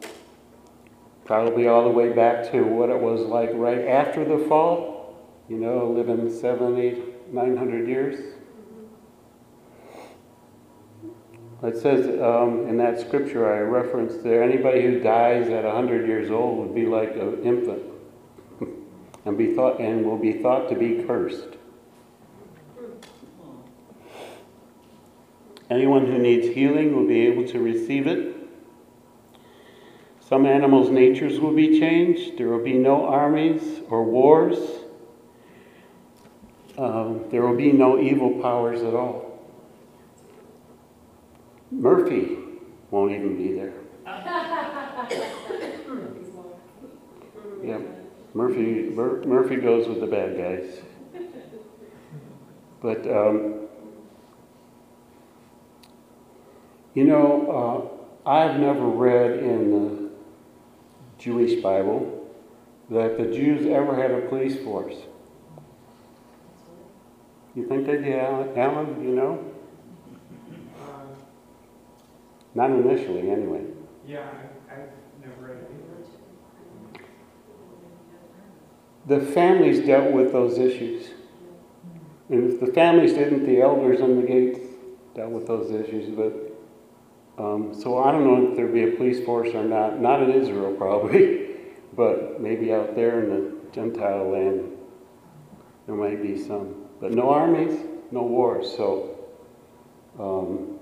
[1.24, 5.16] probably all the way back to what it was like right after the fall,
[5.48, 8.35] you know, living seven, eight, nine hundred years.
[11.62, 16.30] It says um, in that scripture I referenced there, anybody who dies at 100 years
[16.30, 17.82] old would be like an infant
[19.24, 21.56] and, be thought, and will be thought to be cursed.
[25.70, 28.36] Anyone who needs healing will be able to receive it.
[30.20, 32.36] Some animals' natures will be changed.
[32.38, 34.58] There will be no armies or wars.
[36.76, 39.25] Um, there will be no evil powers at all.
[41.70, 42.38] Murphy
[42.90, 43.74] won't even be there.
[47.62, 47.78] yeah,
[48.34, 50.80] Murphy Mur- Murphy goes with the bad guys.
[52.80, 53.66] But um,
[56.94, 57.92] you know,
[58.26, 60.10] uh, I've never read in the
[61.18, 62.30] Jewish Bible
[62.90, 64.94] that the Jews ever had a police force.
[67.54, 69.02] You think they did, Alan?
[69.02, 69.55] You know?
[72.56, 73.60] Not initially, anyway.
[74.06, 74.30] Yeah,
[74.70, 74.88] I, I've
[75.20, 77.00] never read it.
[79.06, 81.10] The families dealt with those issues.
[82.30, 84.58] And if the families didn't, the elders on the gates
[85.14, 86.08] dealt with those issues.
[86.16, 90.00] But um, so I don't know if there'd be a police force or not.
[90.00, 91.56] Not in Israel, probably,
[91.92, 94.72] but maybe out there in the Gentile land,
[95.86, 96.86] there might be some.
[97.02, 97.78] But no armies,
[98.10, 98.74] no wars.
[98.74, 99.18] So
[100.18, 100.75] um,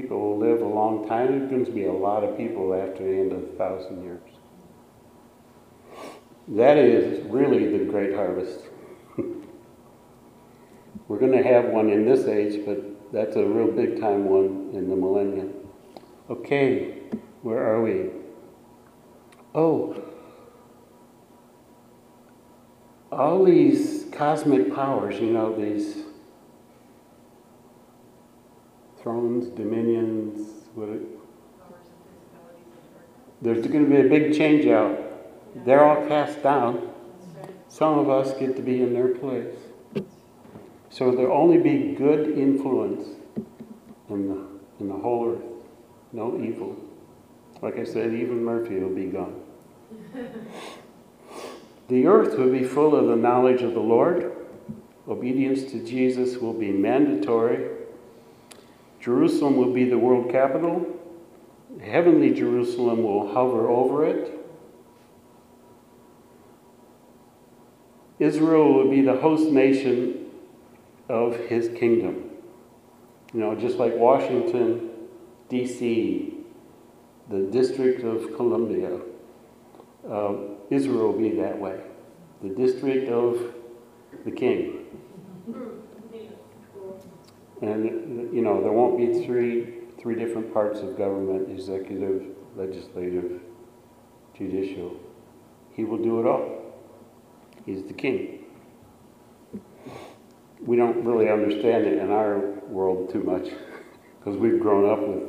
[0.00, 1.38] people will live a long time.
[1.38, 4.20] There's going to be a lot of people after the end of a thousand years.
[6.48, 8.60] That is really the great harvest.
[11.08, 14.70] We're going to have one in this age, but that's a real big time one
[14.72, 15.52] in the millennium.
[16.28, 16.98] Okay,
[17.42, 18.10] where are we?
[19.54, 20.02] Oh,
[23.12, 26.04] all these cosmic powers, you know, these
[29.02, 31.00] thrones, dominions, it,
[33.42, 34.98] there's going to be a big change out.
[35.64, 36.90] They're all cast down.
[37.68, 39.54] Some of us get to be in their place.
[40.90, 43.08] So there'll only be good influence
[44.10, 44.46] in the,
[44.80, 45.64] in the whole earth,
[46.12, 46.76] no evil.
[47.62, 49.40] Like I said, even Murphy will be gone.
[51.88, 54.36] the earth will be full of the knowledge of the Lord.
[55.08, 57.79] Obedience to Jesus will be mandatory
[59.00, 60.86] Jerusalem will be the world capital.
[61.82, 64.38] Heavenly Jerusalem will hover over it.
[68.18, 70.26] Israel will be the host nation
[71.08, 72.30] of his kingdom.
[73.32, 74.90] You know, just like Washington,
[75.48, 76.34] D.C.,
[77.30, 79.00] the District of Columbia,
[80.08, 80.34] uh,
[80.68, 81.80] Israel will be that way.
[82.42, 83.54] the district of
[84.24, 84.86] the king.
[87.62, 92.22] And, you know, there won't be three, three different parts of government, executive,
[92.56, 93.40] legislative,
[94.36, 94.96] judicial.
[95.72, 96.60] He will do it all.
[97.66, 98.44] He's the king.
[100.62, 102.38] We don't really understand it in our
[102.68, 103.50] world too much
[104.18, 105.28] because we've grown up with,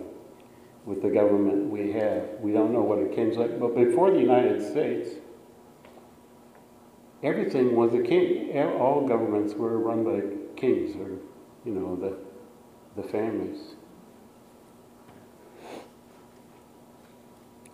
[0.85, 2.23] with the government we have.
[2.39, 3.59] We don't know what a king's like.
[3.59, 5.09] But before the United States,
[7.23, 8.57] everything was a king.
[8.57, 10.21] All governments were run by
[10.59, 11.17] kings or,
[11.65, 13.75] you know, the, the families.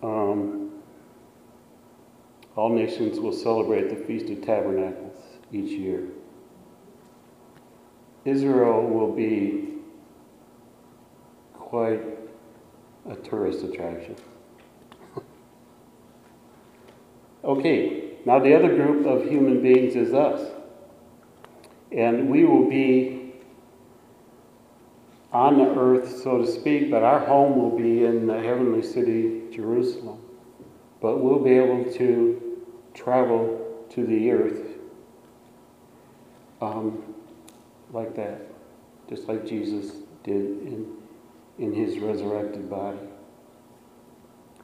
[0.03, 0.71] Um,
[2.55, 5.15] all nations will celebrate the Feast of Tabernacles
[5.51, 6.07] each year.
[8.25, 9.75] Israel will be
[11.53, 12.01] quite
[13.09, 14.15] a tourist attraction.
[17.43, 20.51] okay, now the other group of human beings is us.
[21.91, 23.16] And we will be
[25.31, 29.43] on the earth, so to speak, but our home will be in the heavenly city,
[29.51, 30.21] Jerusalem.
[31.01, 32.63] But we'll be able to
[32.93, 34.77] travel to the earth
[36.61, 37.03] um,
[37.91, 38.41] like that,
[39.09, 39.91] just like Jesus
[40.23, 40.97] did in,
[41.59, 42.97] in his resurrected body.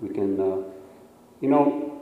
[0.02, 0.64] We can, uh,
[1.40, 2.02] you know,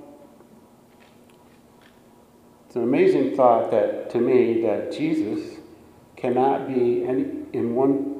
[2.65, 5.57] it's an amazing thought that to me that Jesus
[6.15, 8.10] cannot be any, in one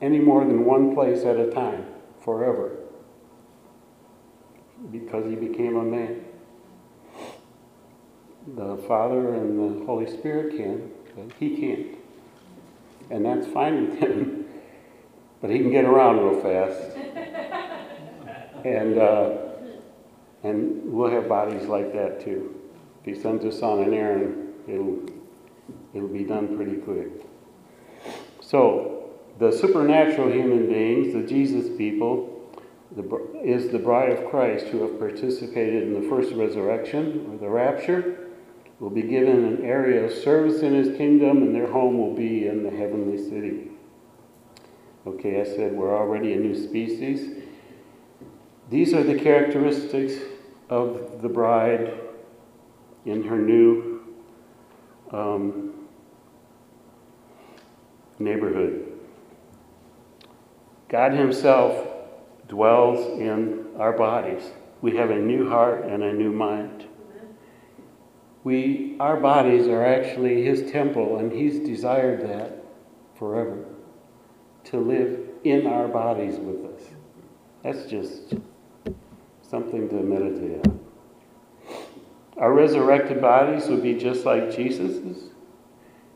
[0.00, 1.86] any more than one place at a time
[2.24, 2.78] forever
[4.90, 6.24] because he became a man.
[8.56, 11.98] The Father and the Holy Spirit can, but he can't.
[13.10, 14.46] And that's fine with him.
[15.40, 16.96] but he can get around real fast.
[18.64, 19.36] and, uh,
[20.42, 22.54] and we'll have bodies like that too.
[23.00, 25.04] If he sends us on an errand, it'll,
[25.92, 27.08] it'll be done pretty quick.
[28.40, 28.97] So,
[29.38, 32.34] the supernatural human beings, the Jesus people,
[32.96, 33.04] the,
[33.44, 38.28] is the bride of Christ who have participated in the first resurrection or the rapture,
[38.80, 42.46] will be given an area of service in his kingdom, and their home will be
[42.46, 43.70] in the heavenly city.
[45.06, 47.42] Okay, I said we're already a new species.
[48.70, 50.14] These are the characteristics
[50.68, 51.98] of the bride
[53.04, 54.00] in her new
[55.12, 55.88] um,
[58.18, 58.87] neighborhood.
[60.88, 61.86] God Himself
[62.48, 64.42] dwells in our bodies.
[64.80, 66.86] We have a new heart and a new mind.
[68.42, 72.64] We, our bodies are actually His temple, and He's desired that
[73.18, 73.66] forever
[74.64, 76.82] to live in our bodies with us.
[77.62, 78.34] That's just
[79.42, 80.80] something to meditate on.
[82.38, 85.24] Our resurrected bodies will be just like Jesus's.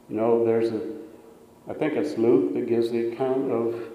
[0.09, 0.81] You know, there's a,
[1.69, 3.92] I think it's Luke that gives the account of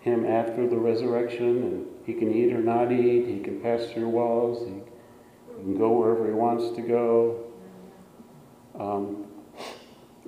[0.00, 4.08] him after the resurrection, and he can eat or not eat, he can pass through
[4.08, 4.82] walls, he,
[5.62, 7.44] can go wherever he wants to go.
[8.78, 9.26] Um,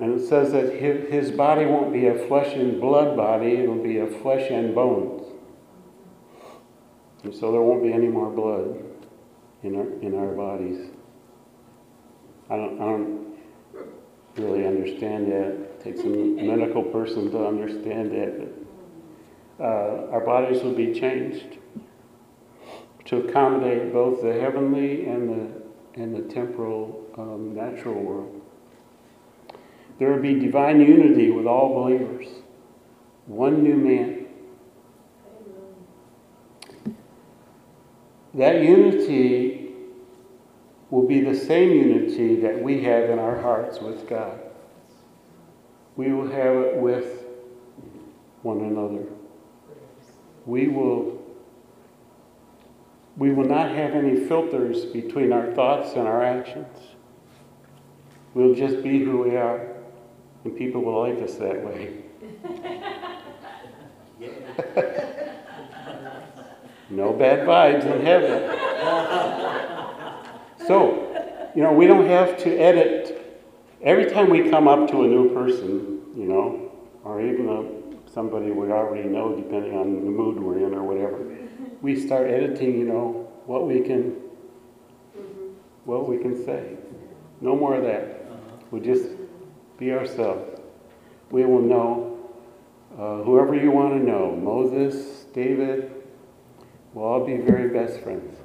[0.01, 3.99] and it says that his, body won't be a flesh and blood body, it'll be
[3.99, 5.23] a flesh and bones.
[7.25, 8.83] And so there won't be any more blood
[9.63, 10.91] in our, in our bodies.
[12.51, 13.39] I don't, I don't
[14.37, 15.49] really understand that.
[15.49, 18.62] It takes a medical person to understand that.
[19.63, 21.57] Uh, our bodies will be changed
[23.05, 28.41] to accommodate both the heavenly and the, and the temporal um, natural world.
[30.01, 32.27] There will be divine unity with all believers,
[33.27, 34.27] one new man.
[38.35, 39.75] That unity
[40.91, 44.41] will be the same unity that we have in our hearts with God.
[45.95, 47.27] We will have it with
[48.43, 49.07] one another
[50.47, 51.21] we will
[53.17, 56.77] we will not have any filters between our thoughts and our actions.
[58.35, 59.69] We'll just be who we are,
[60.45, 61.99] and people will like us that way.
[66.89, 68.49] no bad vibes in heaven.
[70.67, 73.19] so, you know, we don't have to edit.
[73.83, 76.73] Every time we come up to a new person, you know,
[77.05, 77.82] or even a
[78.13, 81.25] somebody we already know, depending on the mood we're in or whatever.
[81.81, 84.17] We start editing, you know, what we can,
[85.85, 86.77] what we can say.
[87.41, 88.25] No more of that.
[88.71, 89.09] We just
[89.79, 90.61] be ourselves.
[91.31, 92.31] We will know
[92.99, 94.37] uh, whoever you want to know.
[94.37, 95.91] Moses, David,
[96.93, 98.39] we'll all be very best friends.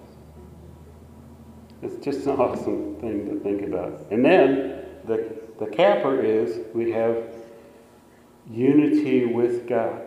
[1.81, 4.07] It's just an awesome thing to think about.
[4.09, 7.17] And then the, the capper is we have
[8.49, 10.01] unity with God.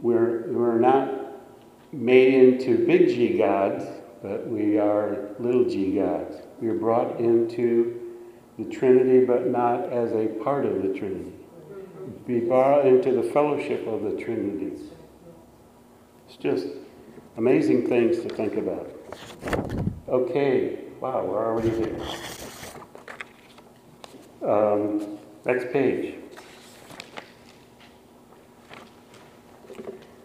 [0.00, 1.10] We're, we're not
[1.92, 3.84] made into big G gods,
[4.22, 6.36] but we are little g gods.
[6.60, 8.00] We are brought into
[8.58, 11.32] the Trinity, but not as a part of the Trinity.
[12.26, 14.72] Be brought into the fellowship of the Trinity.
[16.26, 16.68] It's just
[17.36, 18.90] amazing things to think about.
[20.08, 22.00] Okay, wow, we're already there.
[24.42, 26.14] Um, next page.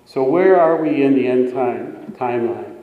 [0.05, 2.77] So, where are we in the end time timeline?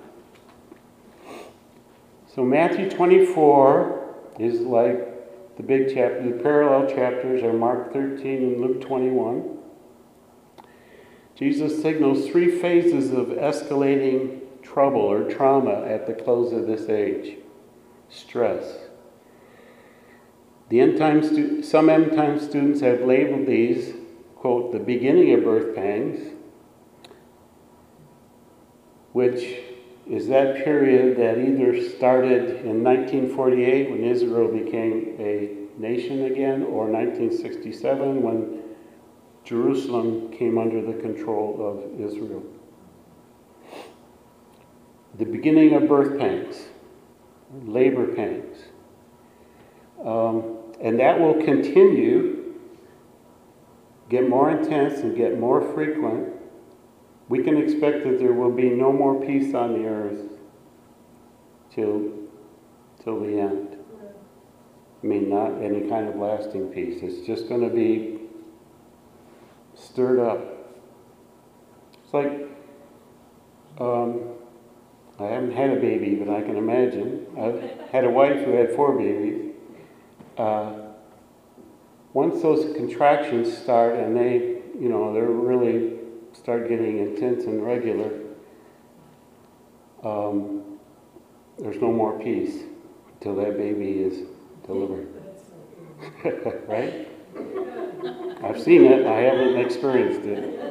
[2.33, 6.23] So, Matthew 24 is like the big chapter.
[6.23, 9.59] The parallel chapters are Mark 13 and Luke 21.
[11.35, 17.39] Jesus signals three phases of escalating trouble or trauma at the close of this age
[18.09, 18.86] stress.
[20.69, 23.95] The end time some end time students have labeled these,
[24.35, 26.33] quote, the beginning of birth pangs,
[29.13, 29.61] which
[30.09, 36.87] is that period that either started in 1948 when Israel became a nation again, or
[36.87, 38.63] 1967 when
[39.45, 42.43] Jerusalem came under the control of Israel.
[45.19, 46.57] The beginning of birth pangs,
[47.65, 48.59] labor pangs.
[50.05, 52.55] Um, and that will continue,
[54.09, 56.37] get more intense and get more frequent
[57.29, 60.21] we can expect that there will be no more peace on the earth
[61.73, 62.13] till,
[63.03, 63.77] till the end.
[65.03, 67.01] I mean, not any kind of lasting peace.
[67.03, 68.21] It's just going to be
[69.75, 70.41] stirred up.
[72.05, 72.49] It's like,
[73.79, 74.35] um,
[75.19, 77.27] I haven't had a baby, but I can imagine.
[77.39, 79.46] I've had a wife who had four babies.
[80.37, 80.73] Uh,
[82.13, 85.99] once those contractions start and they, you know, they're really
[86.33, 88.11] start getting intense and regular,
[90.03, 90.79] um,
[91.59, 92.63] there's no more peace
[93.15, 94.27] until that baby is
[94.67, 95.09] delivered.
[96.69, 97.09] right?
[98.45, 100.67] I've seen it, I haven't experienced it.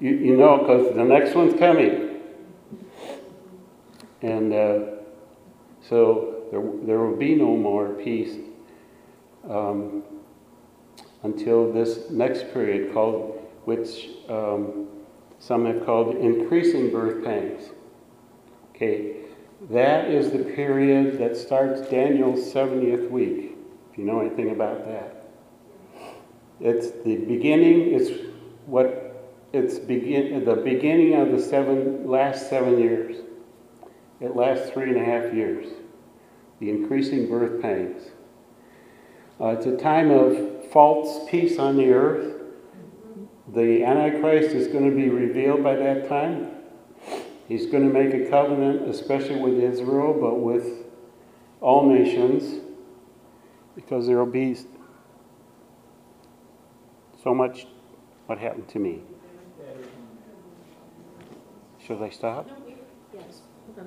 [0.00, 2.20] you, you know, because the next one's coming.
[4.22, 4.93] And uh,
[5.88, 8.36] so there, there will be no more peace.
[9.48, 10.02] Um,
[11.24, 14.86] until this next period called, which um,
[15.40, 17.70] some have called increasing birth pangs.
[18.70, 19.16] Okay,
[19.70, 23.56] that is the period that starts Daniel's 70th week,
[23.90, 25.26] if you know anything about that.
[26.60, 28.10] It's the beginning, it's
[28.66, 33.16] what, it's begin, the beginning of the seven, last seven years.
[34.20, 35.66] It lasts three and a half years.
[36.60, 38.02] The increasing birth pangs.
[39.40, 42.40] Uh, it's a time of false peace on the earth.
[43.52, 46.50] The Antichrist is going to be revealed by that time.
[47.48, 50.84] He's going to make a covenant, especially with Israel, but with
[51.60, 52.62] all nations,
[53.74, 54.56] because there will be
[57.22, 57.66] so much
[58.26, 59.02] what happened to me.
[61.78, 62.48] Should I stop?
[63.76, 63.86] Yes.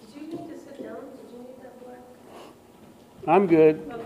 [0.00, 0.96] Did you need to sit down?
[1.16, 1.98] Did you need that black?
[3.26, 3.90] I'm good.
[3.92, 4.02] Okay.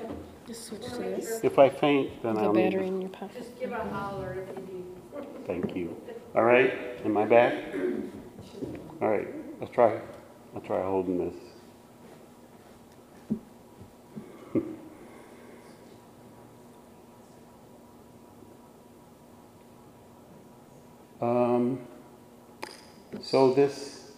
[0.46, 1.40] Just switch to this.
[1.42, 2.88] If I faint, then The I'll battery need.
[2.88, 3.36] in your pocket.
[3.38, 5.26] Just give a holler if you do.
[5.46, 5.96] Thank you.
[6.34, 6.72] All right,
[7.04, 7.54] am I back?
[9.02, 9.28] All right,
[9.60, 10.00] let's try.
[10.54, 11.34] I'll try holding this.
[21.20, 21.80] Um,
[23.20, 24.12] so this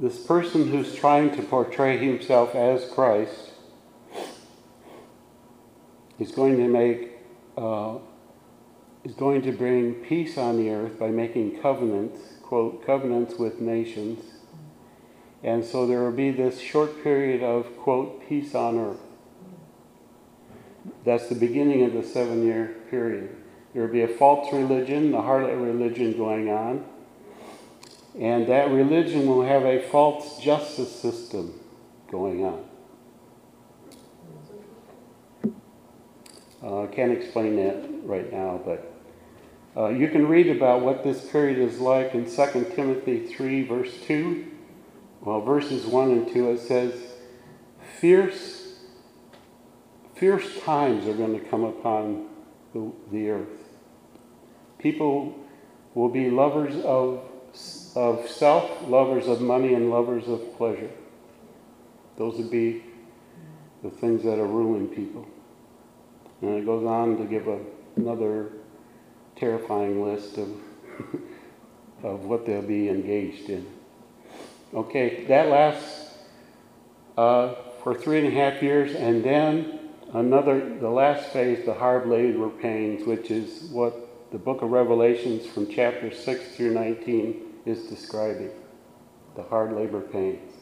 [0.00, 3.50] this person who's trying to portray himself as Christ
[6.20, 7.10] is going to make
[7.56, 7.98] uh,
[9.04, 14.22] is going to bring peace on the earth by making covenants, quote, covenants with nations.
[15.42, 19.00] And so there will be this short period of, quote, peace on earth.
[21.04, 23.37] That's the beginning of the seven year period.
[23.72, 26.84] There will be a false religion, the harlot religion going on.
[28.18, 31.60] And that religion will have a false justice system
[32.10, 32.64] going on.
[36.62, 38.92] Uh, I can't explain that right now, but
[39.76, 43.92] uh, you can read about what this period is like in 2 Timothy 3, verse
[44.02, 44.46] 2.
[45.20, 46.94] Well, verses 1 and 2, it says,
[48.00, 48.78] Fierce,
[50.16, 52.27] fierce times are going to come upon
[52.72, 53.68] the, the earth.
[54.78, 55.34] People
[55.94, 57.24] will be lovers of,
[57.96, 60.90] of self, lovers of money, and lovers of pleasure.
[62.16, 62.84] Those would be
[63.82, 65.26] the things that are ruling people.
[66.42, 67.58] And it goes on to give a,
[67.96, 68.52] another
[69.36, 70.48] terrifying list of,
[72.02, 73.66] of what they'll be engaged in.
[74.74, 76.14] Okay, that lasts
[77.16, 79.77] uh, for three and a half years, and then
[80.12, 85.46] another, the last phase, the hard labor pains, which is what the book of Revelations
[85.46, 88.50] from chapter 6 through 19 is describing.
[89.36, 90.52] The hard labor pains.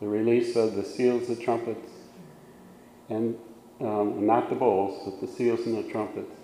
[0.00, 1.90] The release of the seals, the trumpets,
[3.08, 3.38] and
[3.80, 6.34] um, not the bowls, but the seals and the trumpets.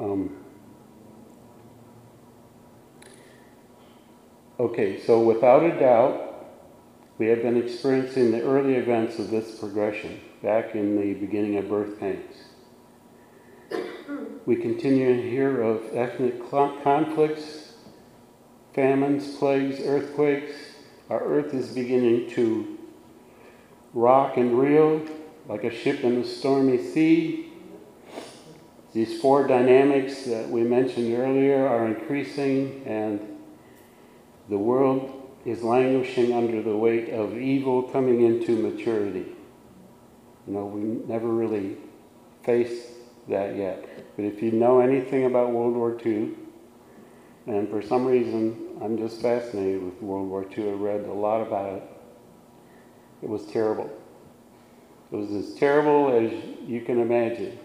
[0.00, 0.36] Um,
[4.60, 6.27] okay, so without a doubt,
[7.18, 11.68] we have been experiencing the early events of this progression back in the beginning of
[11.68, 12.32] birth pains.
[14.46, 17.74] We continue to hear of ethnic conflicts,
[18.72, 20.52] famines, plagues, earthquakes.
[21.10, 22.78] Our earth is beginning to
[23.92, 25.04] rock and reel
[25.48, 27.52] like a ship in a stormy sea.
[28.92, 33.38] These four dynamics that we mentioned earlier are increasing, and
[34.48, 39.34] the world is languishing under the weight of evil coming into maturity.
[40.46, 41.76] You know, we never really
[42.42, 42.86] faced
[43.28, 43.84] that yet.
[44.16, 46.34] But if you know anything about World War II,
[47.46, 51.40] and for some reason I'm just fascinated with World War II, I read a lot
[51.40, 51.82] about it.
[53.22, 53.90] It was terrible.
[55.10, 56.32] It was as terrible as
[56.66, 57.58] you can imagine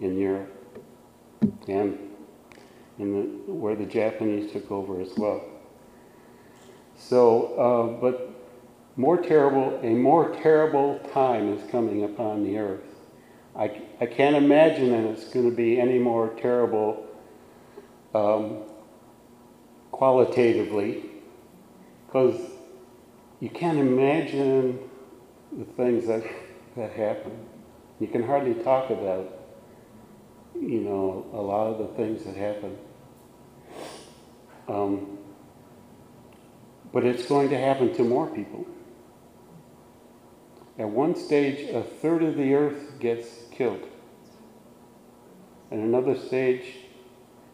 [0.00, 0.52] in Europe
[1.68, 1.98] and
[2.98, 3.12] in
[3.46, 5.47] the, where the Japanese took over as well.
[6.98, 8.28] So, uh, but
[8.96, 12.82] more terrible, a more terrible time is coming upon the earth.
[13.56, 17.06] I, I can't imagine that it's going to be any more terrible
[18.14, 18.58] um,
[19.92, 21.04] qualitatively,
[22.06, 22.40] because
[23.40, 24.78] you can't imagine
[25.56, 26.24] the things that,
[26.76, 27.32] that happen.
[28.00, 29.38] You can hardly talk about,
[30.54, 32.76] you know, a lot of the things that happen.
[34.68, 35.17] Um,
[36.92, 38.66] but it's going to happen to more people.
[40.78, 43.86] At one stage, a third of the earth gets killed.
[45.70, 46.64] At another stage,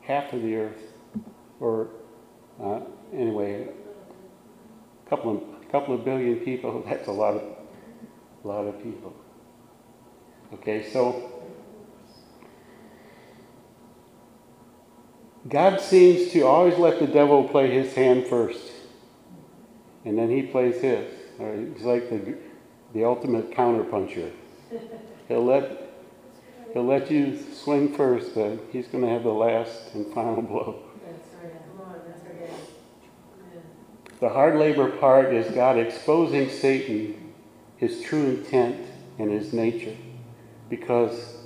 [0.03, 0.82] half of the earth,
[1.59, 1.89] or
[2.62, 2.80] uh,
[3.12, 3.68] anyway,
[5.05, 7.43] a couple of, couple of billion people, that's a lot of,
[8.45, 9.14] a lot of people.
[10.53, 11.30] Okay, so
[15.49, 18.73] God seems to always let the devil play his hand first
[20.05, 21.11] and then he plays his.
[21.38, 22.36] He's like the,
[22.92, 24.30] the ultimate counterpuncher.
[25.28, 25.90] He'll let
[26.72, 30.82] he'll let you swing first, but he's going to have the last and final blow.
[34.20, 37.32] The hard labor part is God exposing Satan,
[37.76, 38.80] his true intent
[39.18, 39.96] and his nature,
[40.70, 41.36] because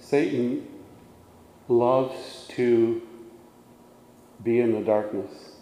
[0.00, 0.66] Satan
[1.68, 3.02] loves to
[4.42, 5.56] be in the darkness.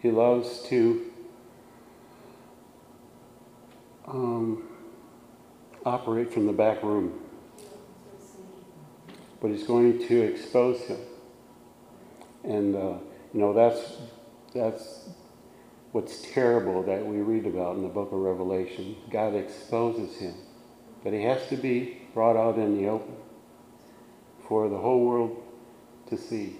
[0.00, 1.07] He loves to
[4.08, 4.68] um,
[5.84, 7.20] operate from the back room.
[9.40, 10.98] But he's going to expose him.
[12.44, 12.98] And, uh,
[13.32, 13.98] you know, that's,
[14.54, 15.08] that's
[15.92, 18.96] what's terrible that we read about in the book of Revelation.
[19.10, 20.34] God exposes him.
[21.04, 23.14] But he has to be brought out in the open
[24.48, 25.42] for the whole world
[26.08, 26.56] to see.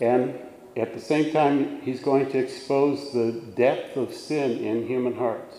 [0.00, 0.38] And
[0.76, 5.56] at the same time, he's going to expose the depth of sin in human hearts.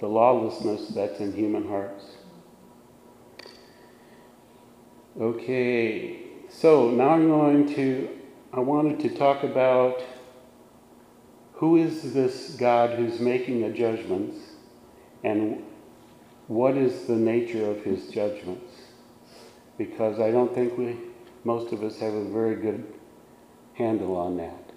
[0.00, 2.04] The lawlessness that's in human hearts.
[5.18, 8.08] Okay, so now I'm going to,
[8.52, 10.02] I wanted to talk about
[11.54, 14.36] who is this God who's making the judgments
[15.24, 15.62] and
[16.48, 18.89] what is the nature of his judgments
[19.80, 20.98] because I don't think we,
[21.42, 22.84] most of us, have a very good
[23.72, 24.72] handle on that.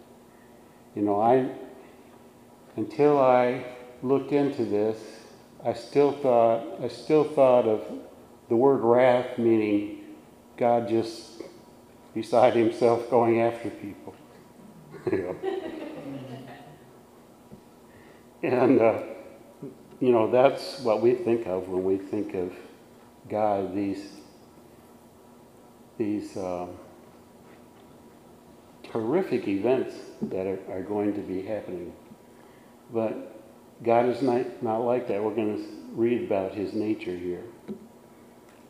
[0.96, 1.52] You know, I,
[2.78, 3.66] until I
[4.02, 4.98] looked into this,
[5.62, 7.84] I still thought, I still thought of
[8.48, 10.06] the word wrath meaning
[10.56, 11.42] God just
[12.14, 14.16] beside himself going after people.
[18.42, 19.02] and, uh,
[20.00, 22.54] you know, that's what we think of when we think of
[23.28, 24.23] God, these
[26.04, 26.68] these uh,
[28.92, 31.94] horrific events that are, are, going to be happening.
[32.92, 33.42] But
[33.84, 35.24] God is not, not like that.
[35.24, 37.44] We're going to read about his nature here.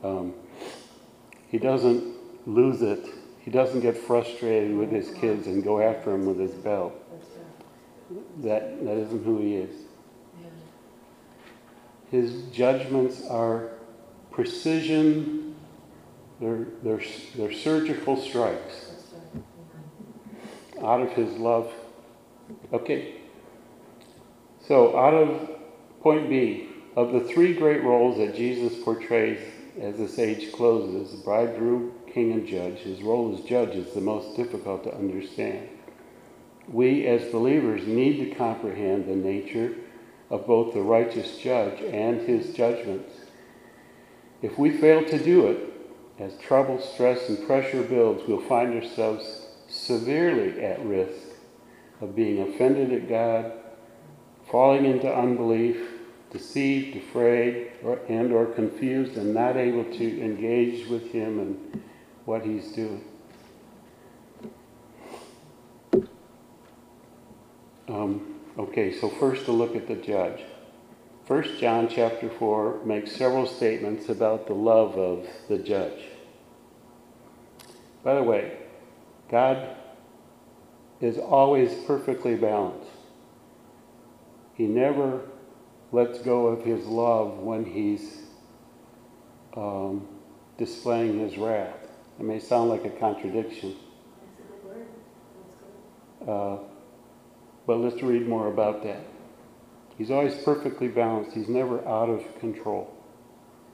[0.04, 0.34] Um,
[1.50, 2.16] he doesn't
[2.46, 3.06] lose it.
[3.40, 6.94] He doesn't get frustrated with his kids and go after them with his belt.
[8.42, 9.76] That, that isn't who he is.
[12.12, 13.72] His judgments are
[14.32, 15.53] precision,
[16.44, 18.92] they're, they're, they're surgical strikes
[20.84, 21.72] out of his love.
[22.74, 23.16] Okay.
[24.68, 25.50] So, out of
[26.02, 29.40] point B, of the three great roles that Jesus portrays
[29.80, 34.36] as this age closes bridegroom, king, and judge his role as judge is the most
[34.36, 35.70] difficult to understand.
[36.68, 39.76] We, as believers, need to comprehend the nature
[40.30, 43.12] of both the righteous judge and his judgments.
[44.42, 45.73] If we fail to do it,
[46.20, 51.28] as trouble, stress, and pressure builds, we'll find ourselves severely at risk
[52.02, 53.52] of being offended at God,
[54.52, 55.78] falling into unbelief,
[56.32, 61.82] deceived, afraid, or, and or confused, and not able to engage with Him and
[62.26, 63.04] what He's doing.
[67.88, 70.42] Um, okay, so first to look at the judge.
[71.34, 76.00] First John chapter 4 makes several statements about the love of the judge.
[78.04, 78.56] By the way,
[79.32, 79.76] God
[81.02, 82.88] is always perfectly balanced.
[84.54, 85.22] He never
[85.92, 88.20] lets go of his love when he's
[89.58, 90.08] um,
[90.60, 91.80] displaying his wrath.
[92.20, 93.76] It may sound like a contradiction.
[96.28, 96.58] Uh,
[97.66, 99.13] but let's read more about that.
[99.98, 101.36] He's always perfectly balanced.
[101.36, 102.94] He's never out of control.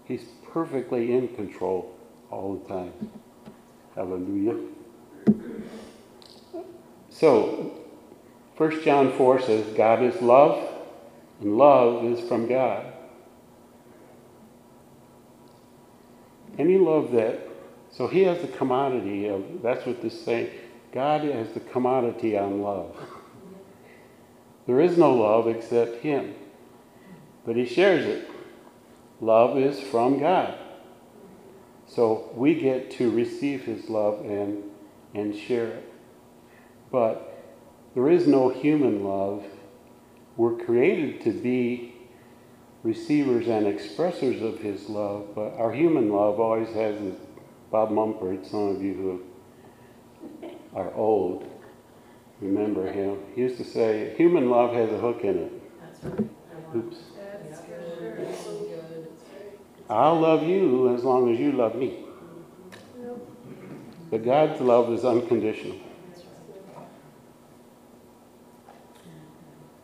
[0.05, 1.95] He's perfectly in control
[2.29, 2.93] all the time.
[3.95, 4.57] Hallelujah.
[7.09, 7.71] So,
[8.57, 10.67] 1 John 4 says, God is love,
[11.41, 12.93] and love is from God.
[16.57, 17.39] Any love that,
[17.91, 20.49] so he has the commodity of, that's what this saying,
[20.91, 22.95] God has the commodity on love.
[24.69, 26.35] There is no love except him,
[27.43, 28.29] but he shares it.
[29.19, 30.59] Love is from God.
[31.87, 34.61] So we get to receive his love and,
[35.15, 35.91] and share it.
[36.91, 37.43] But
[37.95, 39.43] there is no human love.
[40.37, 41.95] We're created to be
[42.83, 46.95] receivers and expressors of his love, but our human love always has.
[47.71, 51.48] Bob Mumford, some of you who are old,
[52.41, 53.19] remember him.
[53.35, 55.51] He used to say, human love has a hook in it.
[56.75, 56.97] Oops.
[59.89, 62.05] I'll love you as long as you love me.
[64.11, 65.77] But God's love is unconditional.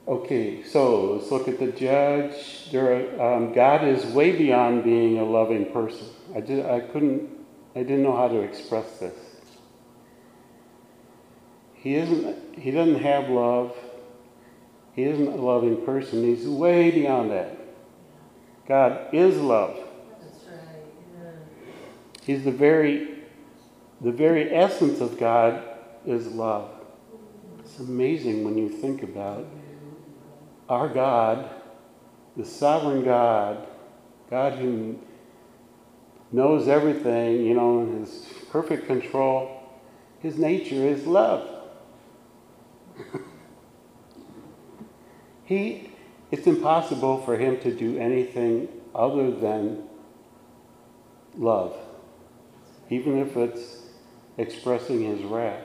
[0.08, 2.70] Okay, so let's look at the judge.
[2.72, 6.08] There, are, um, God is way beyond being a loving person.
[6.36, 7.28] I, did, I couldn't,
[7.76, 9.24] I didn't know how to express this.
[11.86, 13.77] He isn't, he doesn't have love.
[14.95, 16.23] He isn't a loving person.
[16.23, 17.59] He's way beyond that.
[18.67, 19.77] God is love.
[20.19, 21.36] That's right.
[22.25, 23.19] He's the very,
[24.01, 25.63] the very essence of God
[26.07, 26.71] is love.
[27.59, 29.47] It's amazing when you think about it.
[30.67, 31.51] our God,
[32.36, 33.67] the sovereign God,
[34.31, 34.97] God who
[36.31, 39.61] knows everything, you know, in his perfect control,
[40.21, 41.55] his nature is love.
[45.46, 45.91] he,
[46.32, 49.84] it's impossible for him to do anything other than
[51.38, 51.76] love,
[52.89, 53.84] even if it's
[54.38, 55.64] expressing his wrath.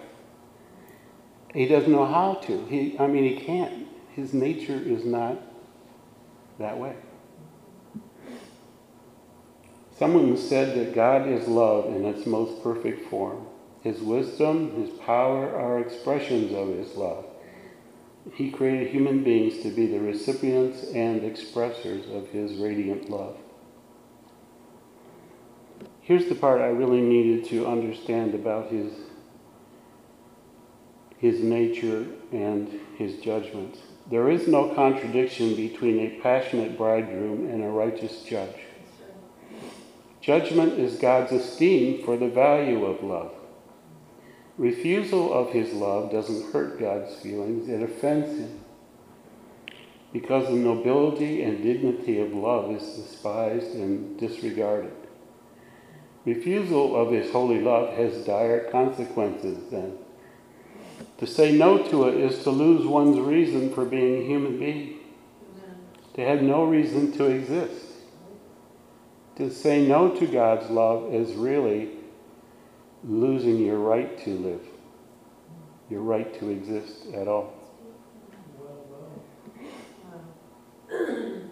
[1.54, 2.64] He doesn't know how to.
[2.66, 3.88] He, I mean, he can't
[4.20, 5.38] his nature is not
[6.58, 6.94] that way.
[9.96, 13.46] Someone said that God is love in its most perfect form.
[13.82, 17.24] His wisdom, his power are expressions of his love.
[18.34, 23.38] He created human beings to be the recipients and expressors of his radiant love.
[26.02, 28.92] Here's the part I really needed to understand about his,
[31.16, 33.78] his nature and his judgments.
[34.10, 38.56] There is no contradiction between a passionate bridegroom and a righteous judge.
[40.20, 43.32] Judgment is God's esteem for the value of love.
[44.60, 48.60] Refusal of his love doesn't hurt God's feelings, it offends him.
[50.12, 54.92] Because the nobility and dignity of love is despised and disregarded.
[56.26, 59.96] Refusal of his holy love has dire consequences then.
[61.16, 64.98] To say no to it is to lose one's reason for being a human being.
[66.12, 67.86] to have no reason to exist.
[69.36, 71.99] To say no to God's love is really
[73.04, 74.66] losing your right to live,
[75.88, 77.54] your right to exist at all.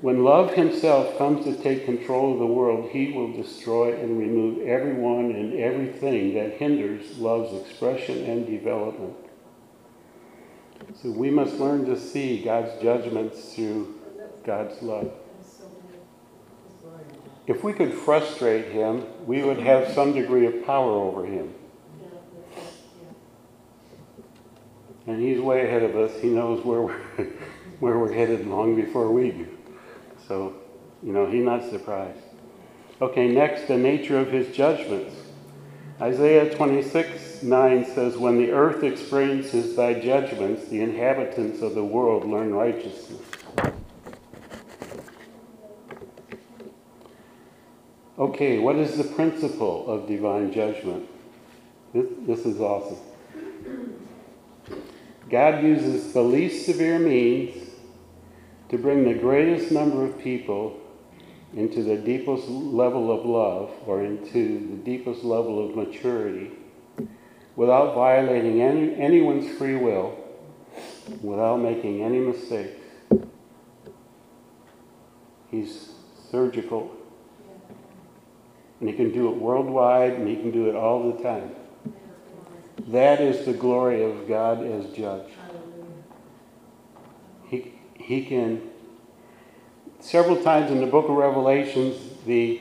[0.01, 4.67] When love himself comes to take control of the world, he will destroy and remove
[4.67, 9.17] everyone and everything that hinders love's expression and development.
[11.03, 13.99] So we must learn to see God's judgments through
[14.45, 15.13] God's love.
[17.49, 21.55] If we could frustrate him, we would have some degree of power over him.
[25.07, 26.13] And he's way ahead of us.
[26.21, 27.01] He knows where we're,
[27.81, 29.59] where we're headed long before we do.
[30.27, 30.57] So,
[31.03, 32.21] you know, he's not surprised.
[33.01, 35.17] Okay, next, the nature of his judgments.
[36.03, 42.27] Isaiah 26, 9 says, When the earth experiences thy judgments, the inhabitants of the world
[42.27, 43.23] learn righteousness.
[48.19, 51.09] Okay, what is the principle of divine judgment?
[51.95, 52.99] This, this is awesome.
[55.31, 57.71] God uses the least severe means
[58.71, 60.81] to bring the greatest number of people
[61.55, 66.51] into the deepest level of love or into the deepest level of maturity
[67.55, 70.19] without violating any, anyone's free will,
[71.23, 72.81] without making any mistakes.
[75.53, 75.93] He's
[76.33, 76.98] surgical.
[78.81, 81.51] And he can do it worldwide and he can do it all the time.
[82.89, 85.29] That is the glory of God as judge.
[87.49, 88.63] He, he can,
[90.01, 92.61] several times in the book of Revelations, the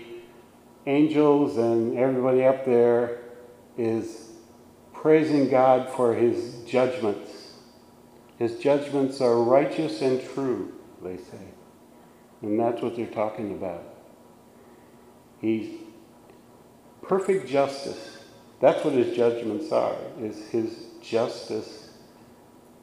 [0.85, 3.19] angels and everybody up there
[3.77, 4.31] is
[4.93, 7.53] praising God for his judgments.
[8.39, 11.53] His judgments are righteous and true, they say.
[12.41, 13.83] And that's what they're talking about.
[15.39, 15.86] He's
[17.07, 18.17] perfect justice.
[18.59, 21.89] That's what his judgments are, is his justice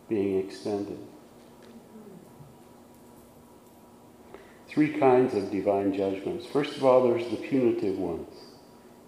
[0.09, 0.99] being extended.
[4.69, 6.47] Three kinds of divine judgments.
[6.47, 8.35] First of all, there's the punitive ones,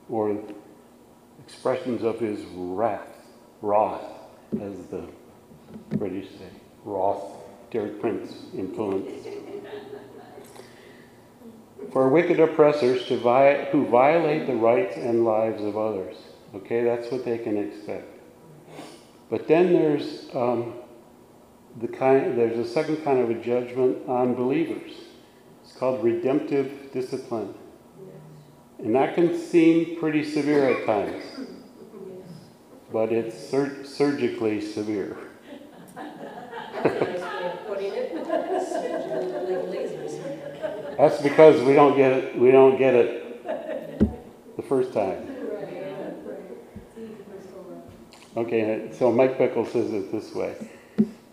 [0.09, 0.37] or
[1.45, 3.27] expressions of his wrath,
[3.63, 4.05] wrath,
[4.61, 5.05] as the
[5.97, 6.51] British say,
[6.85, 7.23] wrath,
[7.71, 9.27] Derek Prince influence.
[11.93, 16.17] For wicked oppressors to vi- who violate the rights and lives of others.
[16.55, 18.07] Okay, that's what they can expect.
[19.31, 20.75] But then there's um,
[21.81, 22.39] the kind.
[22.39, 24.93] There's a second kind of a judgment on believers.
[25.65, 27.55] It's called redemptive discipline,
[28.79, 31.25] and that can seem pretty severe at times,
[32.93, 35.17] but it's sur- surgically severe.
[40.99, 42.39] That's because we don't get it.
[42.39, 45.29] We don't get it the first time.
[48.37, 50.55] Okay, so Mike Bickle says it this way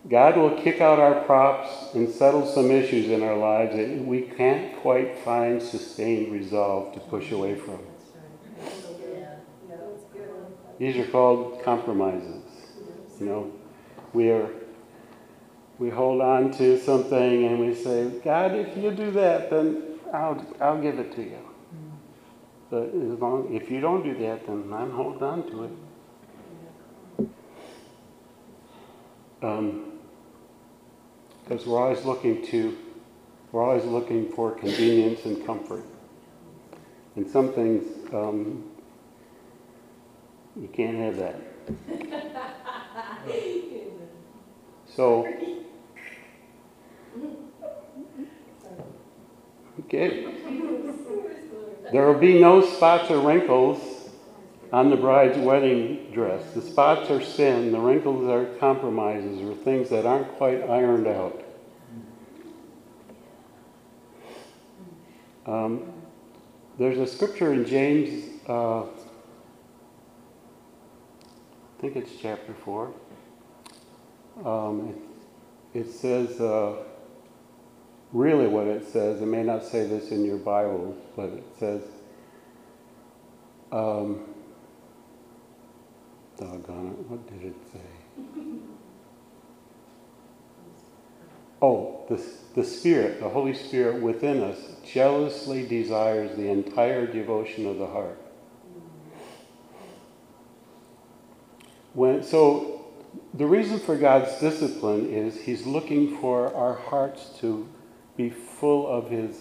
[0.08, 4.22] God will kick out our props and settle some issues in our lives that we
[4.22, 7.78] can't quite find sustained resolve to push away from.
[10.78, 12.42] These are called compromises.
[13.18, 13.52] You know,
[14.12, 14.50] we are
[15.78, 20.44] we hold on to something and we say, God, if you do that, then I'll
[20.60, 21.38] I'll give it to you.
[22.70, 25.70] But as long if you don't do that, then I'm holding on to it.
[31.44, 32.78] because um, we're always looking to,
[33.52, 35.84] we're always looking for convenience and comfort.
[37.16, 38.64] And some things, um,
[40.56, 41.36] you can't have that.
[44.96, 45.26] So,
[49.80, 50.34] okay.
[51.92, 54.10] There will be no spots or wrinkles
[54.72, 56.42] on the bride's wedding dress.
[56.52, 61.44] The spots are sin, the wrinkles are compromises or things that aren't quite ironed out.
[65.46, 65.92] Um,
[66.78, 68.86] there's a scripture in James, uh, I
[71.80, 72.92] think it's chapter 4.
[74.44, 74.94] Um,
[75.74, 76.76] it, says, uh,
[78.14, 81.82] really what it says, it may not say this in your Bible, but it says,
[83.72, 84.22] um,
[86.38, 88.22] Doggone it, what did it say?
[91.62, 92.22] Oh, the,
[92.54, 98.20] the Spirit, the Holy Spirit within us, jealously desires the entire devotion of the heart.
[101.94, 102.84] When, so,
[103.32, 107.66] the reason for God's discipline is He's looking for our hearts to
[108.16, 109.36] be full of His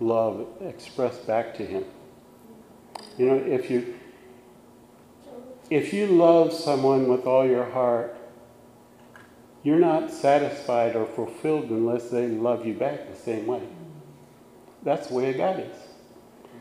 [0.00, 1.84] love expressed back to Him.
[3.16, 3.94] You know, if you
[5.70, 8.16] if you love someone with all your heart,
[9.62, 13.62] you're not satisfied or fulfilled unless they love you back the same way.
[14.82, 15.76] That's the way God is.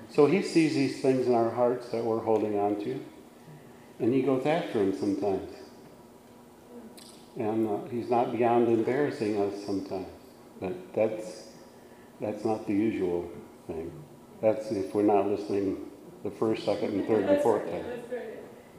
[0.09, 2.99] So He sees these things in our hearts that we're holding on to,
[3.99, 5.51] and He goes after them sometimes.
[7.37, 10.07] And uh, He's not beyond embarrassing us sometimes,
[10.59, 11.49] but that's
[12.19, 13.29] that's not the usual
[13.67, 13.91] thing.
[14.41, 15.89] That's if we're not listening
[16.23, 17.85] the first, second, and third, and fourth time.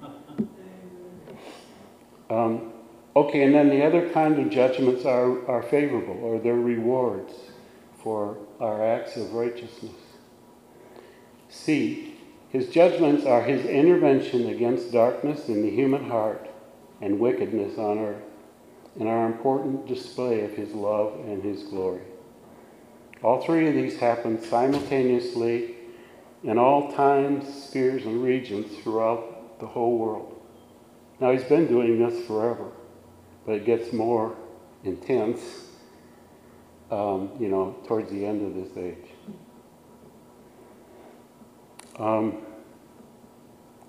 [2.30, 2.72] Um,
[3.16, 7.32] okay, and then the other kind of judgments are, are favorable, or they're rewards
[8.02, 9.94] for our acts of righteousness.
[11.48, 12.16] C,
[12.50, 16.50] his judgments are his intervention against darkness in the human heart
[17.00, 18.22] and wickedness on earth,
[18.98, 22.02] and are important display of his love and his glory.
[23.22, 25.76] All three of these happen simultaneously
[26.44, 30.40] in all times, spheres, and regions throughout the whole world.
[31.20, 32.70] Now, he's been doing this forever,
[33.44, 34.36] but it gets more
[34.84, 35.40] intense,
[36.90, 39.10] um, you know, towards the end of this age.
[41.98, 42.38] Um,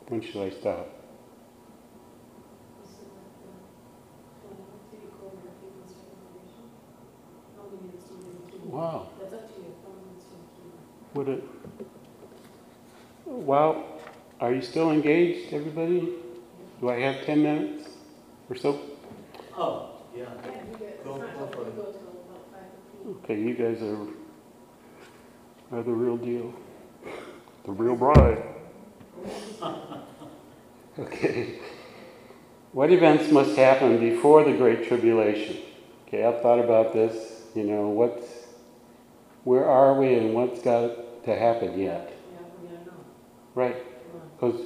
[0.08, 0.88] when should I stop?
[8.70, 9.10] Wow.
[9.20, 9.74] That's up to you.
[9.84, 11.16] How many minutes do you keep?
[11.16, 11.44] Would it?
[13.50, 13.84] Well,
[14.40, 16.14] are you still engaged, everybody?
[16.80, 17.90] Do I have 10 minutes
[18.48, 18.80] or so?
[19.58, 20.26] Oh, yeah.
[20.80, 21.76] Yeah, Go- go for it.
[21.76, 23.18] go till about five fifteen.
[23.24, 24.06] Okay, you guys are,
[25.80, 26.54] are the real deal.
[27.66, 28.44] The real bride.
[31.00, 31.60] Okay.
[32.74, 35.58] What events must happen before the Great Tribulation?
[36.08, 37.46] Okay, I've thought about this.
[37.56, 38.28] You know, what's,
[39.44, 42.12] where are we and what's got to happen yet?
[42.34, 42.92] Yeah, we gotta know.
[43.56, 43.78] Right.
[44.36, 44.62] Because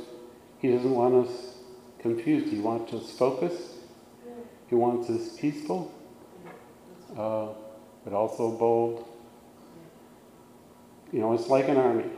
[0.60, 1.58] he doesn't want us
[2.00, 2.48] confused.
[2.48, 3.74] He wants us focused.
[4.70, 5.94] He wants us peaceful,
[7.18, 7.50] uh,
[8.04, 9.08] but also bold.
[11.12, 12.10] You know, it's like an army.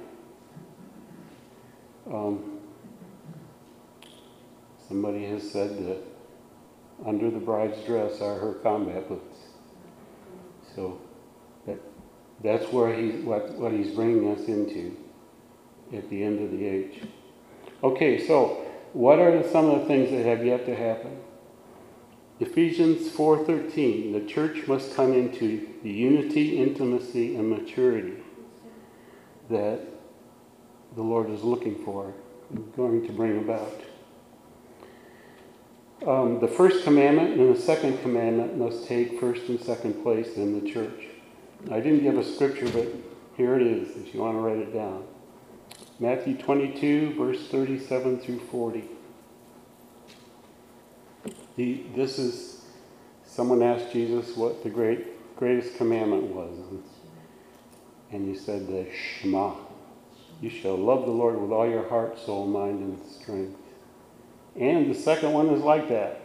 [2.12, 2.60] Um,
[4.88, 5.98] somebody has said that
[7.06, 9.40] under the bride's dress are her combat boots.
[10.76, 11.02] So
[11.68, 11.80] that,
[12.42, 14.96] that's where he, what, what he's bringing us into
[15.94, 17.02] at the end of the age.
[17.84, 21.20] Okay, so what are some of the things that have yet to happen?
[22.40, 28.18] Ephesians 4:13, the church must come into the unity, intimacy, and maturity
[29.50, 29.80] that
[30.96, 32.14] the Lord is looking for,
[32.76, 33.82] going to bring about.
[36.06, 40.60] Um, the first commandment and the second commandment must take first and second place in
[40.60, 41.06] the church.
[41.72, 42.88] I didn't give a scripture, but
[43.38, 45.04] here it is if you want to write it down.
[45.98, 48.84] Matthew 22, verse 37 through 40.
[51.56, 52.66] The, this is,
[53.26, 56.52] someone asked Jesus what the great, greatest commandment was.
[58.12, 59.54] And he said, the Shema.
[60.42, 63.58] You shall love the Lord with all your heart, soul, mind, and strength.
[64.58, 66.22] And the second one is like that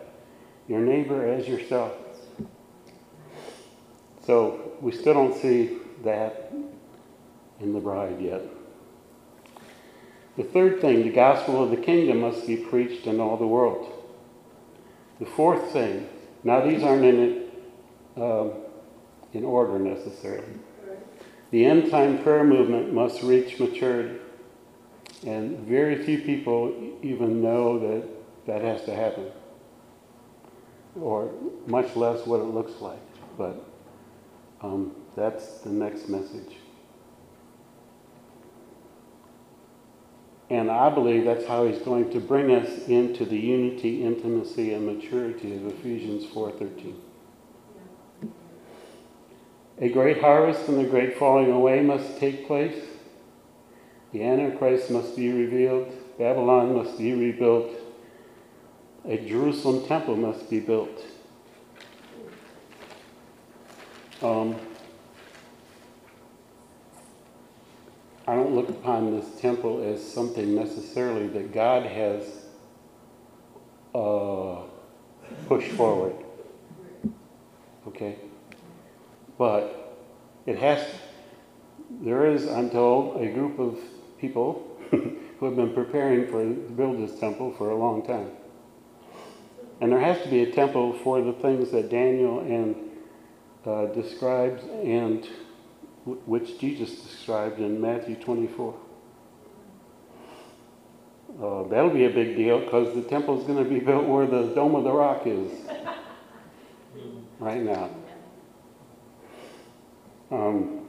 [0.66, 1.93] your neighbor as yourself.
[4.25, 6.53] So we still don't see that
[7.61, 8.43] in the bride yet.
[10.41, 13.93] The third thing, the gospel of the kingdom must be preached in all the world.
[15.18, 16.09] The fourth thing,
[16.45, 17.53] now these aren't in it
[18.16, 18.53] um,
[19.34, 20.55] in order necessarily.
[21.51, 24.18] The end time prayer movement must reach maturity.
[25.26, 28.09] And very few people even know that
[28.47, 29.26] that has to happen,
[30.99, 31.30] or
[31.66, 33.03] much less what it looks like.
[33.36, 33.62] But
[34.62, 36.57] um, that's the next message.
[40.51, 44.85] And I believe that's how he's going to bring us into the unity, intimacy, and
[44.85, 46.97] maturity of Ephesians 4:13.
[49.79, 52.85] A great harvest and a great falling away must take place.
[54.13, 55.87] The Antichrist must be revealed.
[56.19, 57.71] Babylon must be rebuilt.
[59.07, 61.01] A Jerusalem temple must be built.
[64.21, 64.57] Um,
[68.31, 72.22] I don't look upon this temple as something necessarily that God has
[73.93, 74.61] uh,
[75.49, 76.14] pushed forward.
[77.89, 78.20] Okay?
[79.37, 79.97] But
[80.47, 80.87] it has,
[81.91, 83.81] there is, I'm told, a group of
[84.20, 88.31] people who have been preparing for to build this temple for a long time.
[89.81, 92.76] And there has to be a temple for the things that Daniel and
[93.66, 95.28] uh, describes and
[96.27, 98.75] which Jesus described in Matthew 24.
[101.41, 104.27] Uh, that'll be a big deal because the temple is going to be built where
[104.27, 105.51] the Dome of the Rock is
[107.39, 107.91] right now.
[110.31, 110.87] Um,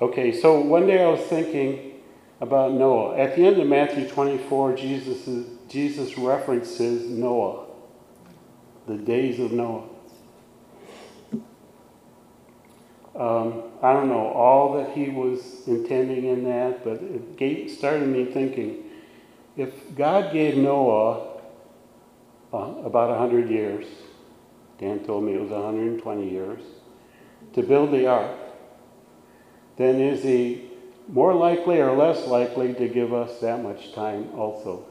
[0.00, 2.02] okay, so one day I was thinking
[2.40, 3.16] about Noah.
[3.16, 7.66] At the end of Matthew 24, Jesus, is, Jesus references Noah,
[8.86, 9.88] the days of Noah.
[13.14, 18.08] Um, I don't know all that he was intending in that, but it gave, started
[18.08, 18.84] me thinking
[19.56, 21.40] if God gave Noah
[22.52, 23.86] uh, about 100 years,
[24.78, 26.62] Dan told me it was 120 years,
[27.52, 28.38] to build the ark,
[29.76, 30.70] then is he
[31.08, 34.86] more likely or less likely to give us that much time also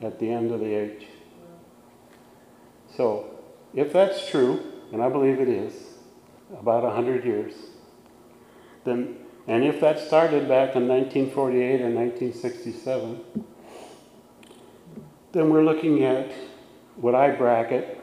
[0.00, 1.06] at the end of the age?
[2.96, 3.30] So,
[3.74, 4.60] if that's true,
[4.92, 5.74] and I believe it is,
[6.58, 7.54] about 100 years,
[8.84, 13.20] then, and if that started back in 1948 or 1967,
[15.32, 16.30] then we're looking at
[16.96, 17.98] what I bracket.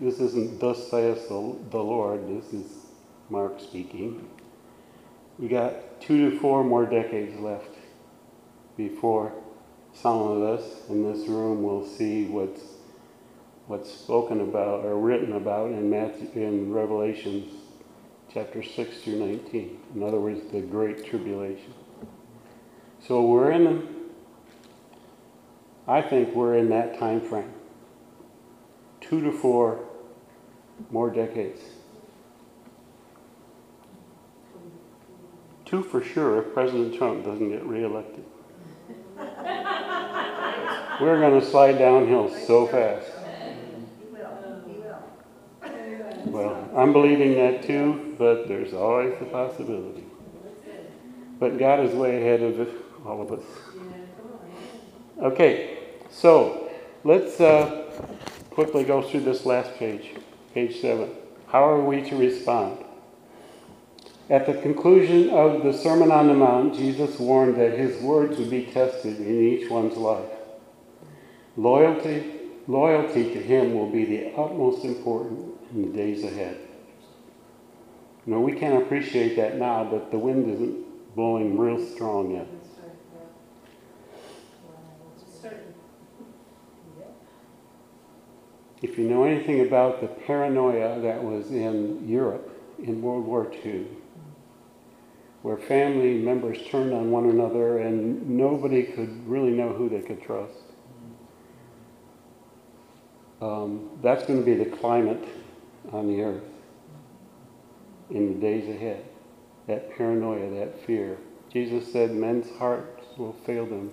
[0.00, 2.86] This isn't thus saith the, the Lord, this is
[3.30, 4.28] Mark speaking.
[5.38, 7.70] We got two to four more decades left
[8.76, 9.32] before
[9.92, 12.60] some of us in this room will see what's
[13.66, 17.52] what's spoken about or written about in Matthew in Revelations
[18.32, 19.80] chapter 6 through 19.
[19.94, 21.72] In other words, the great tribulation.
[23.06, 23.88] So we're in
[25.86, 27.52] I think we're in that time frame.
[29.00, 29.80] Two to four
[30.90, 31.60] more decades.
[35.66, 38.24] Two for sure if President Trump doesn't get reelected.
[41.00, 43.10] We're going to slide downhill so fast.
[46.26, 50.04] Well, I'm believing that too, but there's always the possibility.
[51.38, 52.68] But God is way ahead of
[53.04, 53.44] all of us.
[55.20, 55.78] Okay,
[56.10, 56.70] so
[57.04, 57.92] let's uh,
[58.50, 60.14] quickly go through this last page,
[60.54, 61.10] page seven.
[61.48, 62.84] How are we to respond?
[64.30, 68.48] At the conclusion of the Sermon on the Mount, Jesus warned that his words would
[68.48, 70.30] be tested in each one's life.
[71.56, 72.32] Loyalty,
[72.66, 76.56] loyalty to him will be the utmost important in the days ahead.
[78.26, 82.46] You know, we can't appreciate that now, but the wind isn't blowing real strong yet.
[88.82, 93.86] If you know anything about the paranoia that was in Europe in World War II,
[95.42, 100.22] where family members turned on one another and nobody could really know who they could
[100.22, 100.58] trust,
[103.40, 105.24] um, that's going to be the climate
[105.92, 106.42] on the earth
[108.10, 109.04] in the days ahead.
[109.66, 111.18] That paranoia, that fear.
[111.52, 113.90] Jesus said men's hearts will fail them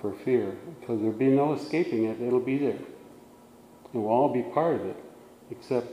[0.00, 2.78] for fear because there'll be no escaping it, it'll be there.
[3.92, 4.96] And we'll all be part of it,
[5.50, 5.86] except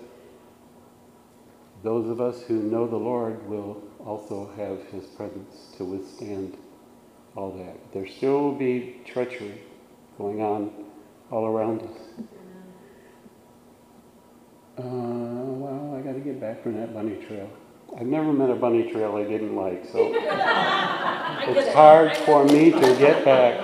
[1.84, 6.58] those of us who know the Lord will also have His presence to withstand
[7.36, 7.78] all that.
[7.94, 9.62] There still will be treachery
[10.18, 10.72] going on
[11.32, 12.26] all around us.
[14.80, 17.50] Uh, well, I got to get back from that bunny trail.
[18.00, 22.80] I've never met a bunny trail I didn't like, so it's hard for me to
[22.80, 23.60] get back.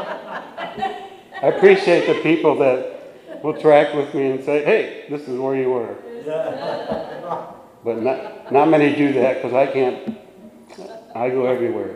[1.42, 5.56] I appreciate the people that will track with me and say, hey, this is where
[5.56, 5.96] you were.
[7.86, 10.18] But not, not many do that because I can't,
[11.16, 11.96] I go everywhere.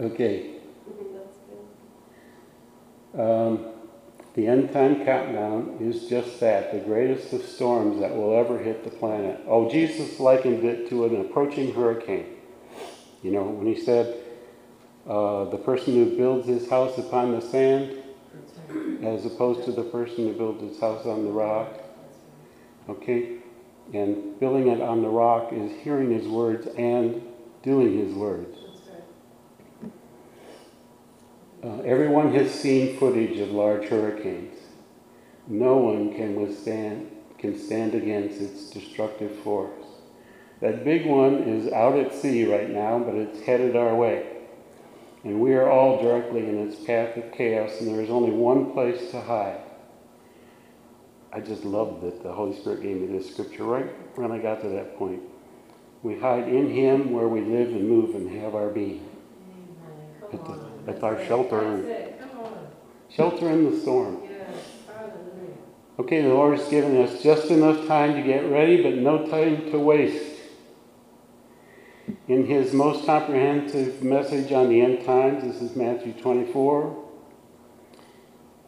[0.00, 0.56] Okay.
[3.16, 3.75] Um,
[4.36, 8.84] the end time countdown is just that, the greatest of storms that will ever hit
[8.84, 9.40] the planet.
[9.48, 12.26] Oh, Jesus likened it to an approaching hurricane.
[13.22, 14.22] You know, when he said,
[15.08, 18.02] uh, the person who builds his house upon the sand,
[19.02, 21.72] as opposed to the person who builds his house on the rock.
[22.90, 23.38] Okay?
[23.94, 27.22] And building it on the rock is hearing his words and
[27.62, 28.65] doing his words.
[31.64, 34.58] Uh, everyone has seen footage of large hurricanes.
[35.46, 39.84] No one can withstand, can stand against its destructive force.
[40.60, 44.26] That big one is out at sea right now, but it's headed our way.
[45.24, 48.72] And we are all directly in its path of chaos, and there is only one
[48.72, 49.60] place to hide.
[51.32, 54.60] I just love that the Holy Spirit gave me this scripture right when I got
[54.62, 55.22] to that point.
[56.02, 59.08] We hide in Him where we live and move and have our being.
[60.32, 62.14] At, the, at our shelter.
[63.08, 64.22] Shelter in the storm.
[65.98, 69.78] Okay, the Lord's given us just enough time to get ready, but no time to
[69.78, 70.34] waste.
[72.28, 77.06] In his most comprehensive message on the end times, this is Matthew 24,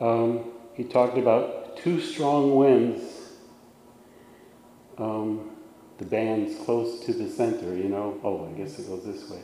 [0.01, 3.03] um, he talked about two strong winds.
[4.97, 5.51] Um,
[5.99, 8.19] the band's close to the center, you know.
[8.23, 9.43] Oh, I guess it goes this way.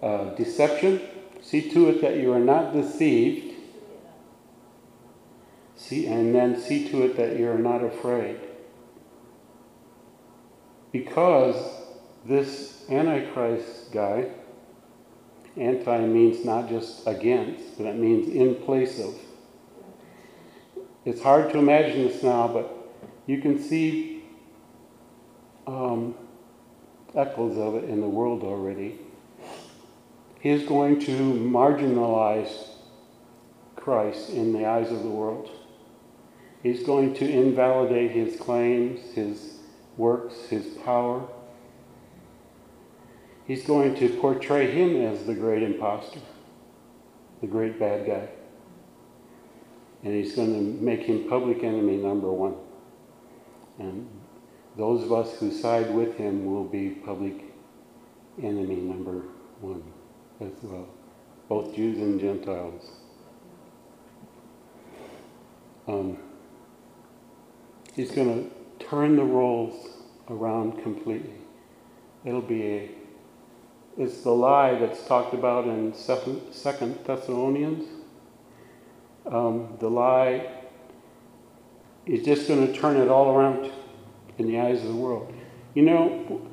[0.00, 1.00] Uh, deception.
[1.42, 3.54] See to it that you are not deceived.
[5.76, 8.38] See, and then see to it that you are not afraid.
[10.92, 11.56] Because
[12.24, 14.30] this Antichrist guy,
[15.56, 19.14] anti means not just against, but it means in place of.
[21.04, 22.72] It's hard to imagine this now, but
[23.26, 24.22] you can see
[25.66, 26.14] um,
[27.14, 28.98] echoes of it in the world already.
[30.42, 32.66] He's going to marginalize
[33.76, 35.48] Christ in the eyes of the world.
[36.64, 39.58] He's going to invalidate his claims, his
[39.96, 41.28] works, his power.
[43.46, 46.18] He's going to portray him as the great impostor,
[47.40, 48.28] the great bad guy.
[50.02, 52.56] And he's going to make him public enemy number one.
[53.78, 54.08] And
[54.76, 57.44] those of us who side with him will be public
[58.42, 59.22] enemy number
[59.60, 59.84] one
[60.42, 60.88] as well,
[61.48, 62.90] both Jews and Gentiles.
[65.86, 66.18] Um,
[67.94, 69.88] he's going to turn the roles
[70.28, 71.34] around completely.
[72.24, 72.90] It'll be a,
[73.98, 77.88] it's the lie that's talked about in Second, Second Thessalonians.
[79.26, 80.50] Um, the lie
[82.06, 83.70] is just going to turn it all around
[84.38, 85.32] in the eyes of the world.
[85.74, 86.48] You know,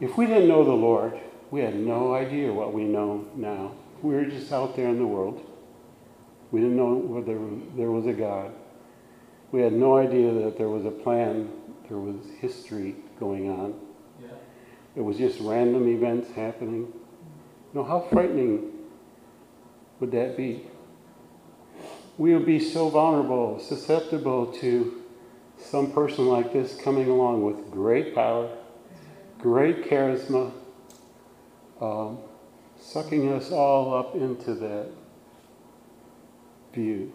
[0.00, 1.18] if we didn't know the Lord,
[1.52, 3.72] we had no idea what we know now.
[4.00, 5.46] We were just out there in the world.
[6.50, 7.38] We didn't know whether
[7.76, 8.52] there was a God.
[9.52, 11.50] We had no idea that there was a plan,
[11.90, 13.74] there was history going on.
[14.20, 14.28] Yeah.
[14.96, 16.90] It was just random events happening.
[16.90, 18.72] You know, how frightening
[20.00, 20.64] would that be?
[22.16, 25.02] We would be so vulnerable, susceptible to
[25.58, 28.48] some person like this coming along with great power,
[29.38, 30.50] great charisma,
[31.82, 32.18] um,
[32.80, 34.86] sucking us all up into that
[36.72, 37.12] view.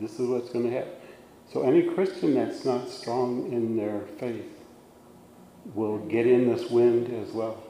[0.00, 0.92] This is what's going to happen.
[1.52, 4.58] So, any Christian that's not strong in their faith
[5.74, 7.62] will get in this wind as well.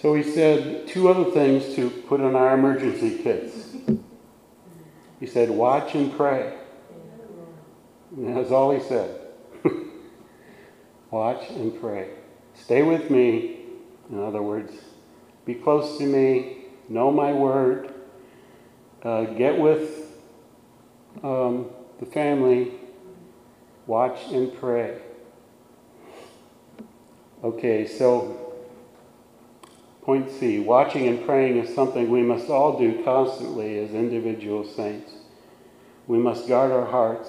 [0.00, 3.76] So, he said two other things to put in our emergency kits.
[5.20, 6.58] He said, Watch and pray.
[8.16, 9.21] And that's all he said.
[11.12, 12.08] Watch and pray.
[12.54, 13.60] Stay with me.
[14.10, 14.72] In other words,
[15.44, 16.64] be close to me.
[16.88, 17.92] Know my word.
[19.02, 20.10] Uh, get with
[21.22, 21.66] um,
[22.00, 22.72] the family.
[23.86, 25.02] Watch and pray.
[27.44, 28.54] Okay, so
[30.00, 35.12] point C watching and praying is something we must all do constantly as individual saints.
[36.06, 37.28] We must guard our hearts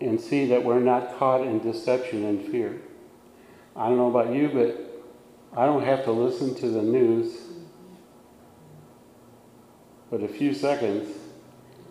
[0.00, 2.80] and see that we're not caught in deception and fear.
[3.76, 7.44] I don't know about you, but I don't have to listen to the news
[10.14, 11.12] but a few seconds,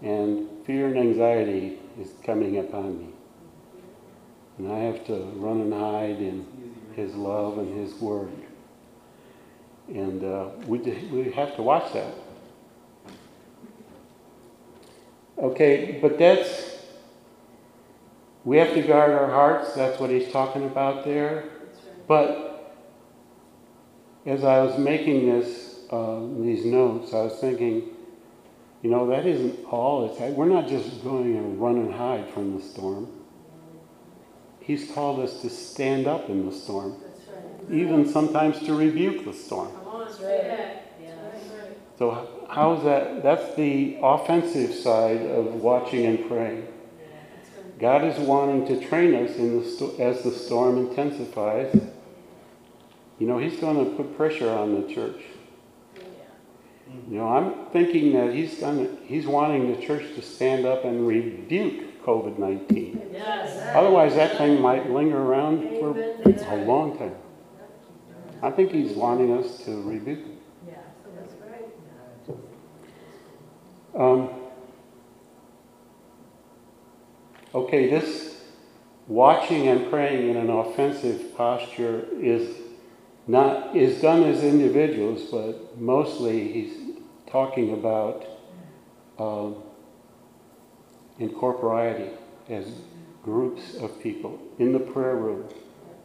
[0.01, 3.07] and fear and anxiety is coming upon me.
[4.57, 6.45] And I have to run and hide in
[6.95, 8.31] His love and His Word.
[9.89, 12.13] And uh, we, we have to watch that.
[15.37, 16.72] Okay, but that's,
[18.45, 19.73] we have to guard our hearts.
[19.73, 21.45] That's what he's talking about there.
[22.07, 22.75] But
[24.25, 27.89] as I was making this, uh, these notes, I was thinking,
[28.81, 32.57] you know, that isn't all it's We're not just going and run and hide from
[32.57, 33.07] the storm.
[34.59, 36.95] He's called us to stand up in the storm,
[37.69, 39.71] even sometimes to rebuke the storm.
[41.99, 43.23] So, how's that?
[43.23, 46.67] That's the offensive side of watching and praying.
[47.83, 51.75] God is wanting to train us in the as the storm intensifies.
[53.19, 55.21] You know, He's going to put pressure on the church.
[57.09, 60.85] You know, I'm thinking that He's going to, He's wanting the church to stand up
[60.85, 63.09] and rebuke COVID 19.
[63.11, 63.75] Yes.
[63.75, 67.15] Otherwise, that thing might linger around for a long time.
[68.41, 70.37] I think He's wanting us to rebuke it.
[70.69, 70.75] Yeah,
[71.17, 72.39] that's right.
[74.01, 74.42] Um,
[77.53, 78.41] okay, this
[79.07, 82.57] watching and praying in an offensive posture is
[83.27, 86.73] not is done as individuals, but mostly he's
[87.27, 88.25] talking about
[89.17, 89.55] um,
[91.19, 92.11] incorporeity
[92.49, 92.67] as
[93.23, 95.47] groups of people in the prayer room,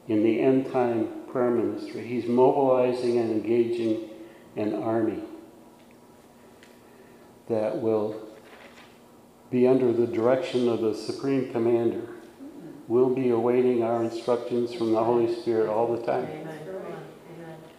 [0.07, 2.07] in the end time prayer ministry.
[2.07, 4.09] He's mobilizing and engaging
[4.57, 5.23] an army
[7.49, 8.28] that will
[9.51, 12.03] be under the direction of the Supreme Commander.
[12.87, 16.27] We'll be awaiting our instructions from the Holy Spirit all the time.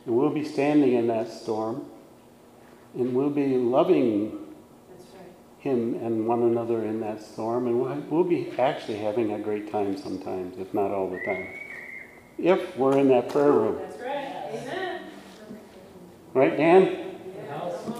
[0.05, 1.85] And we'll be standing in that storm
[2.93, 4.49] and we'll be loving
[5.59, 9.69] him and one another in that storm, and we'll, we'll be actually having a great
[9.71, 11.47] time sometimes, if not all the time.
[12.37, 13.77] If we're in that prayer room.
[13.77, 14.53] That's right.
[14.53, 15.01] Amen.
[16.33, 17.17] Right, Dan?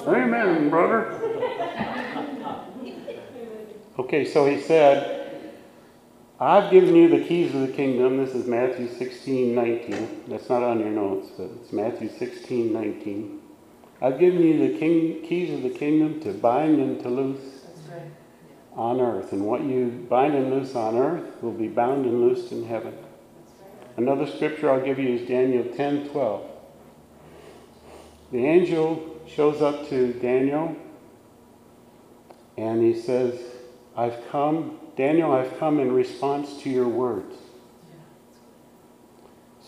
[0.07, 1.85] Amen, brother.
[3.99, 5.43] Okay, so he said,
[6.39, 8.15] I've given you the keys of the kingdom.
[8.15, 10.23] This is Matthew 16, 19.
[10.30, 13.41] That's not on your notes, but it's Matthew 16, 19.
[14.01, 17.65] I've given you the king, keys of the kingdom to bind and to loose
[18.73, 19.34] on earth.
[19.34, 22.97] And what you bind and loose on earth will be bound and loosed in heaven.
[23.97, 26.49] Another scripture I'll give you is Daniel 10 12.
[28.31, 30.73] The angel shows up to Daniel
[32.55, 33.59] and he says,
[33.99, 37.35] I've come, Daniel, I've come in response to your words.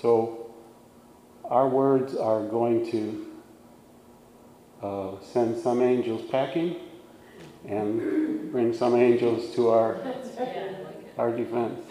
[0.01, 0.55] So
[1.43, 3.27] our words are going to
[4.81, 6.77] uh, send some angels packing
[7.67, 9.99] and bring some angels to our,
[11.17, 11.85] our defense.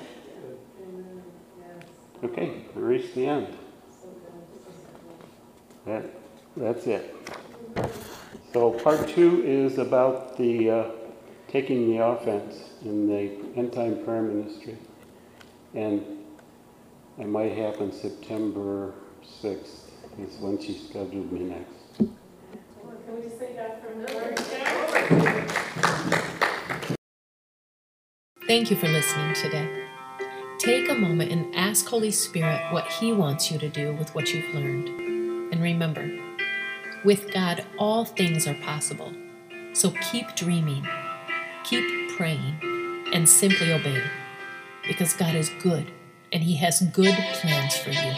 [2.25, 3.55] Okay, we reached the end.
[5.85, 6.07] That,
[6.57, 7.15] that's it.
[8.55, 10.91] So part two is about the uh,
[11.51, 14.79] taking the offense in the end time prayer ministry.
[15.75, 16.05] And
[17.19, 18.95] it might happen September
[19.43, 21.97] 6th is when she scheduled me next.
[21.99, 24.39] Can we just say that from the Lord?
[28.47, 29.87] Thank you for listening today.
[30.59, 34.33] Take a moment and ask Holy Spirit what He wants you to do with what
[34.33, 34.89] you've learned.
[35.53, 36.11] And remember,
[37.05, 39.13] with God, all things are possible.
[39.73, 40.87] So keep dreaming,
[41.65, 42.57] keep praying,
[43.13, 44.03] and simply obey.
[44.87, 45.91] Because God is good
[46.33, 48.13] and He has good plans for you.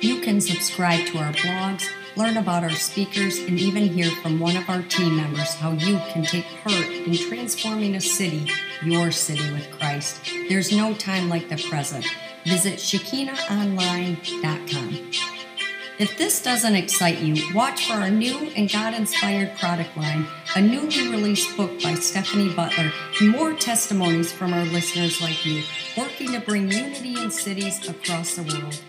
[0.00, 1.84] You can subscribe to our blogs,
[2.16, 5.98] learn about our speakers, and even hear from one of our team members how you
[6.12, 8.50] can take part in transforming a city,
[8.84, 10.20] your city with Christ.
[10.48, 12.06] There's no time like the present.
[12.44, 15.35] Visit ShekinahOnline.com.
[15.98, 20.60] If this doesn't excite you, watch for our new and God inspired product line, a
[20.60, 25.62] newly released book by Stephanie Butler, and more testimonies from our listeners like you,
[25.96, 28.82] working to bring unity in cities across the world.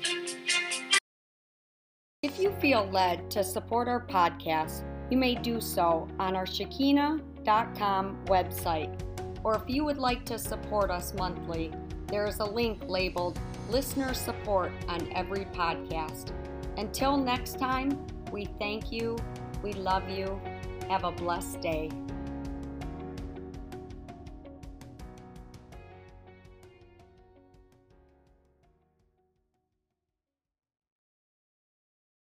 [2.23, 8.25] If you feel led to support our podcast, you may do so on our Shekinah.com
[8.25, 8.99] website.
[9.45, 11.71] Or if you would like to support us monthly,
[12.07, 13.39] there is a link labeled
[13.69, 16.33] Listener Support on every podcast.
[16.77, 19.17] Until next time, we thank you,
[19.63, 20.39] we love you,
[20.89, 21.89] have a blessed day.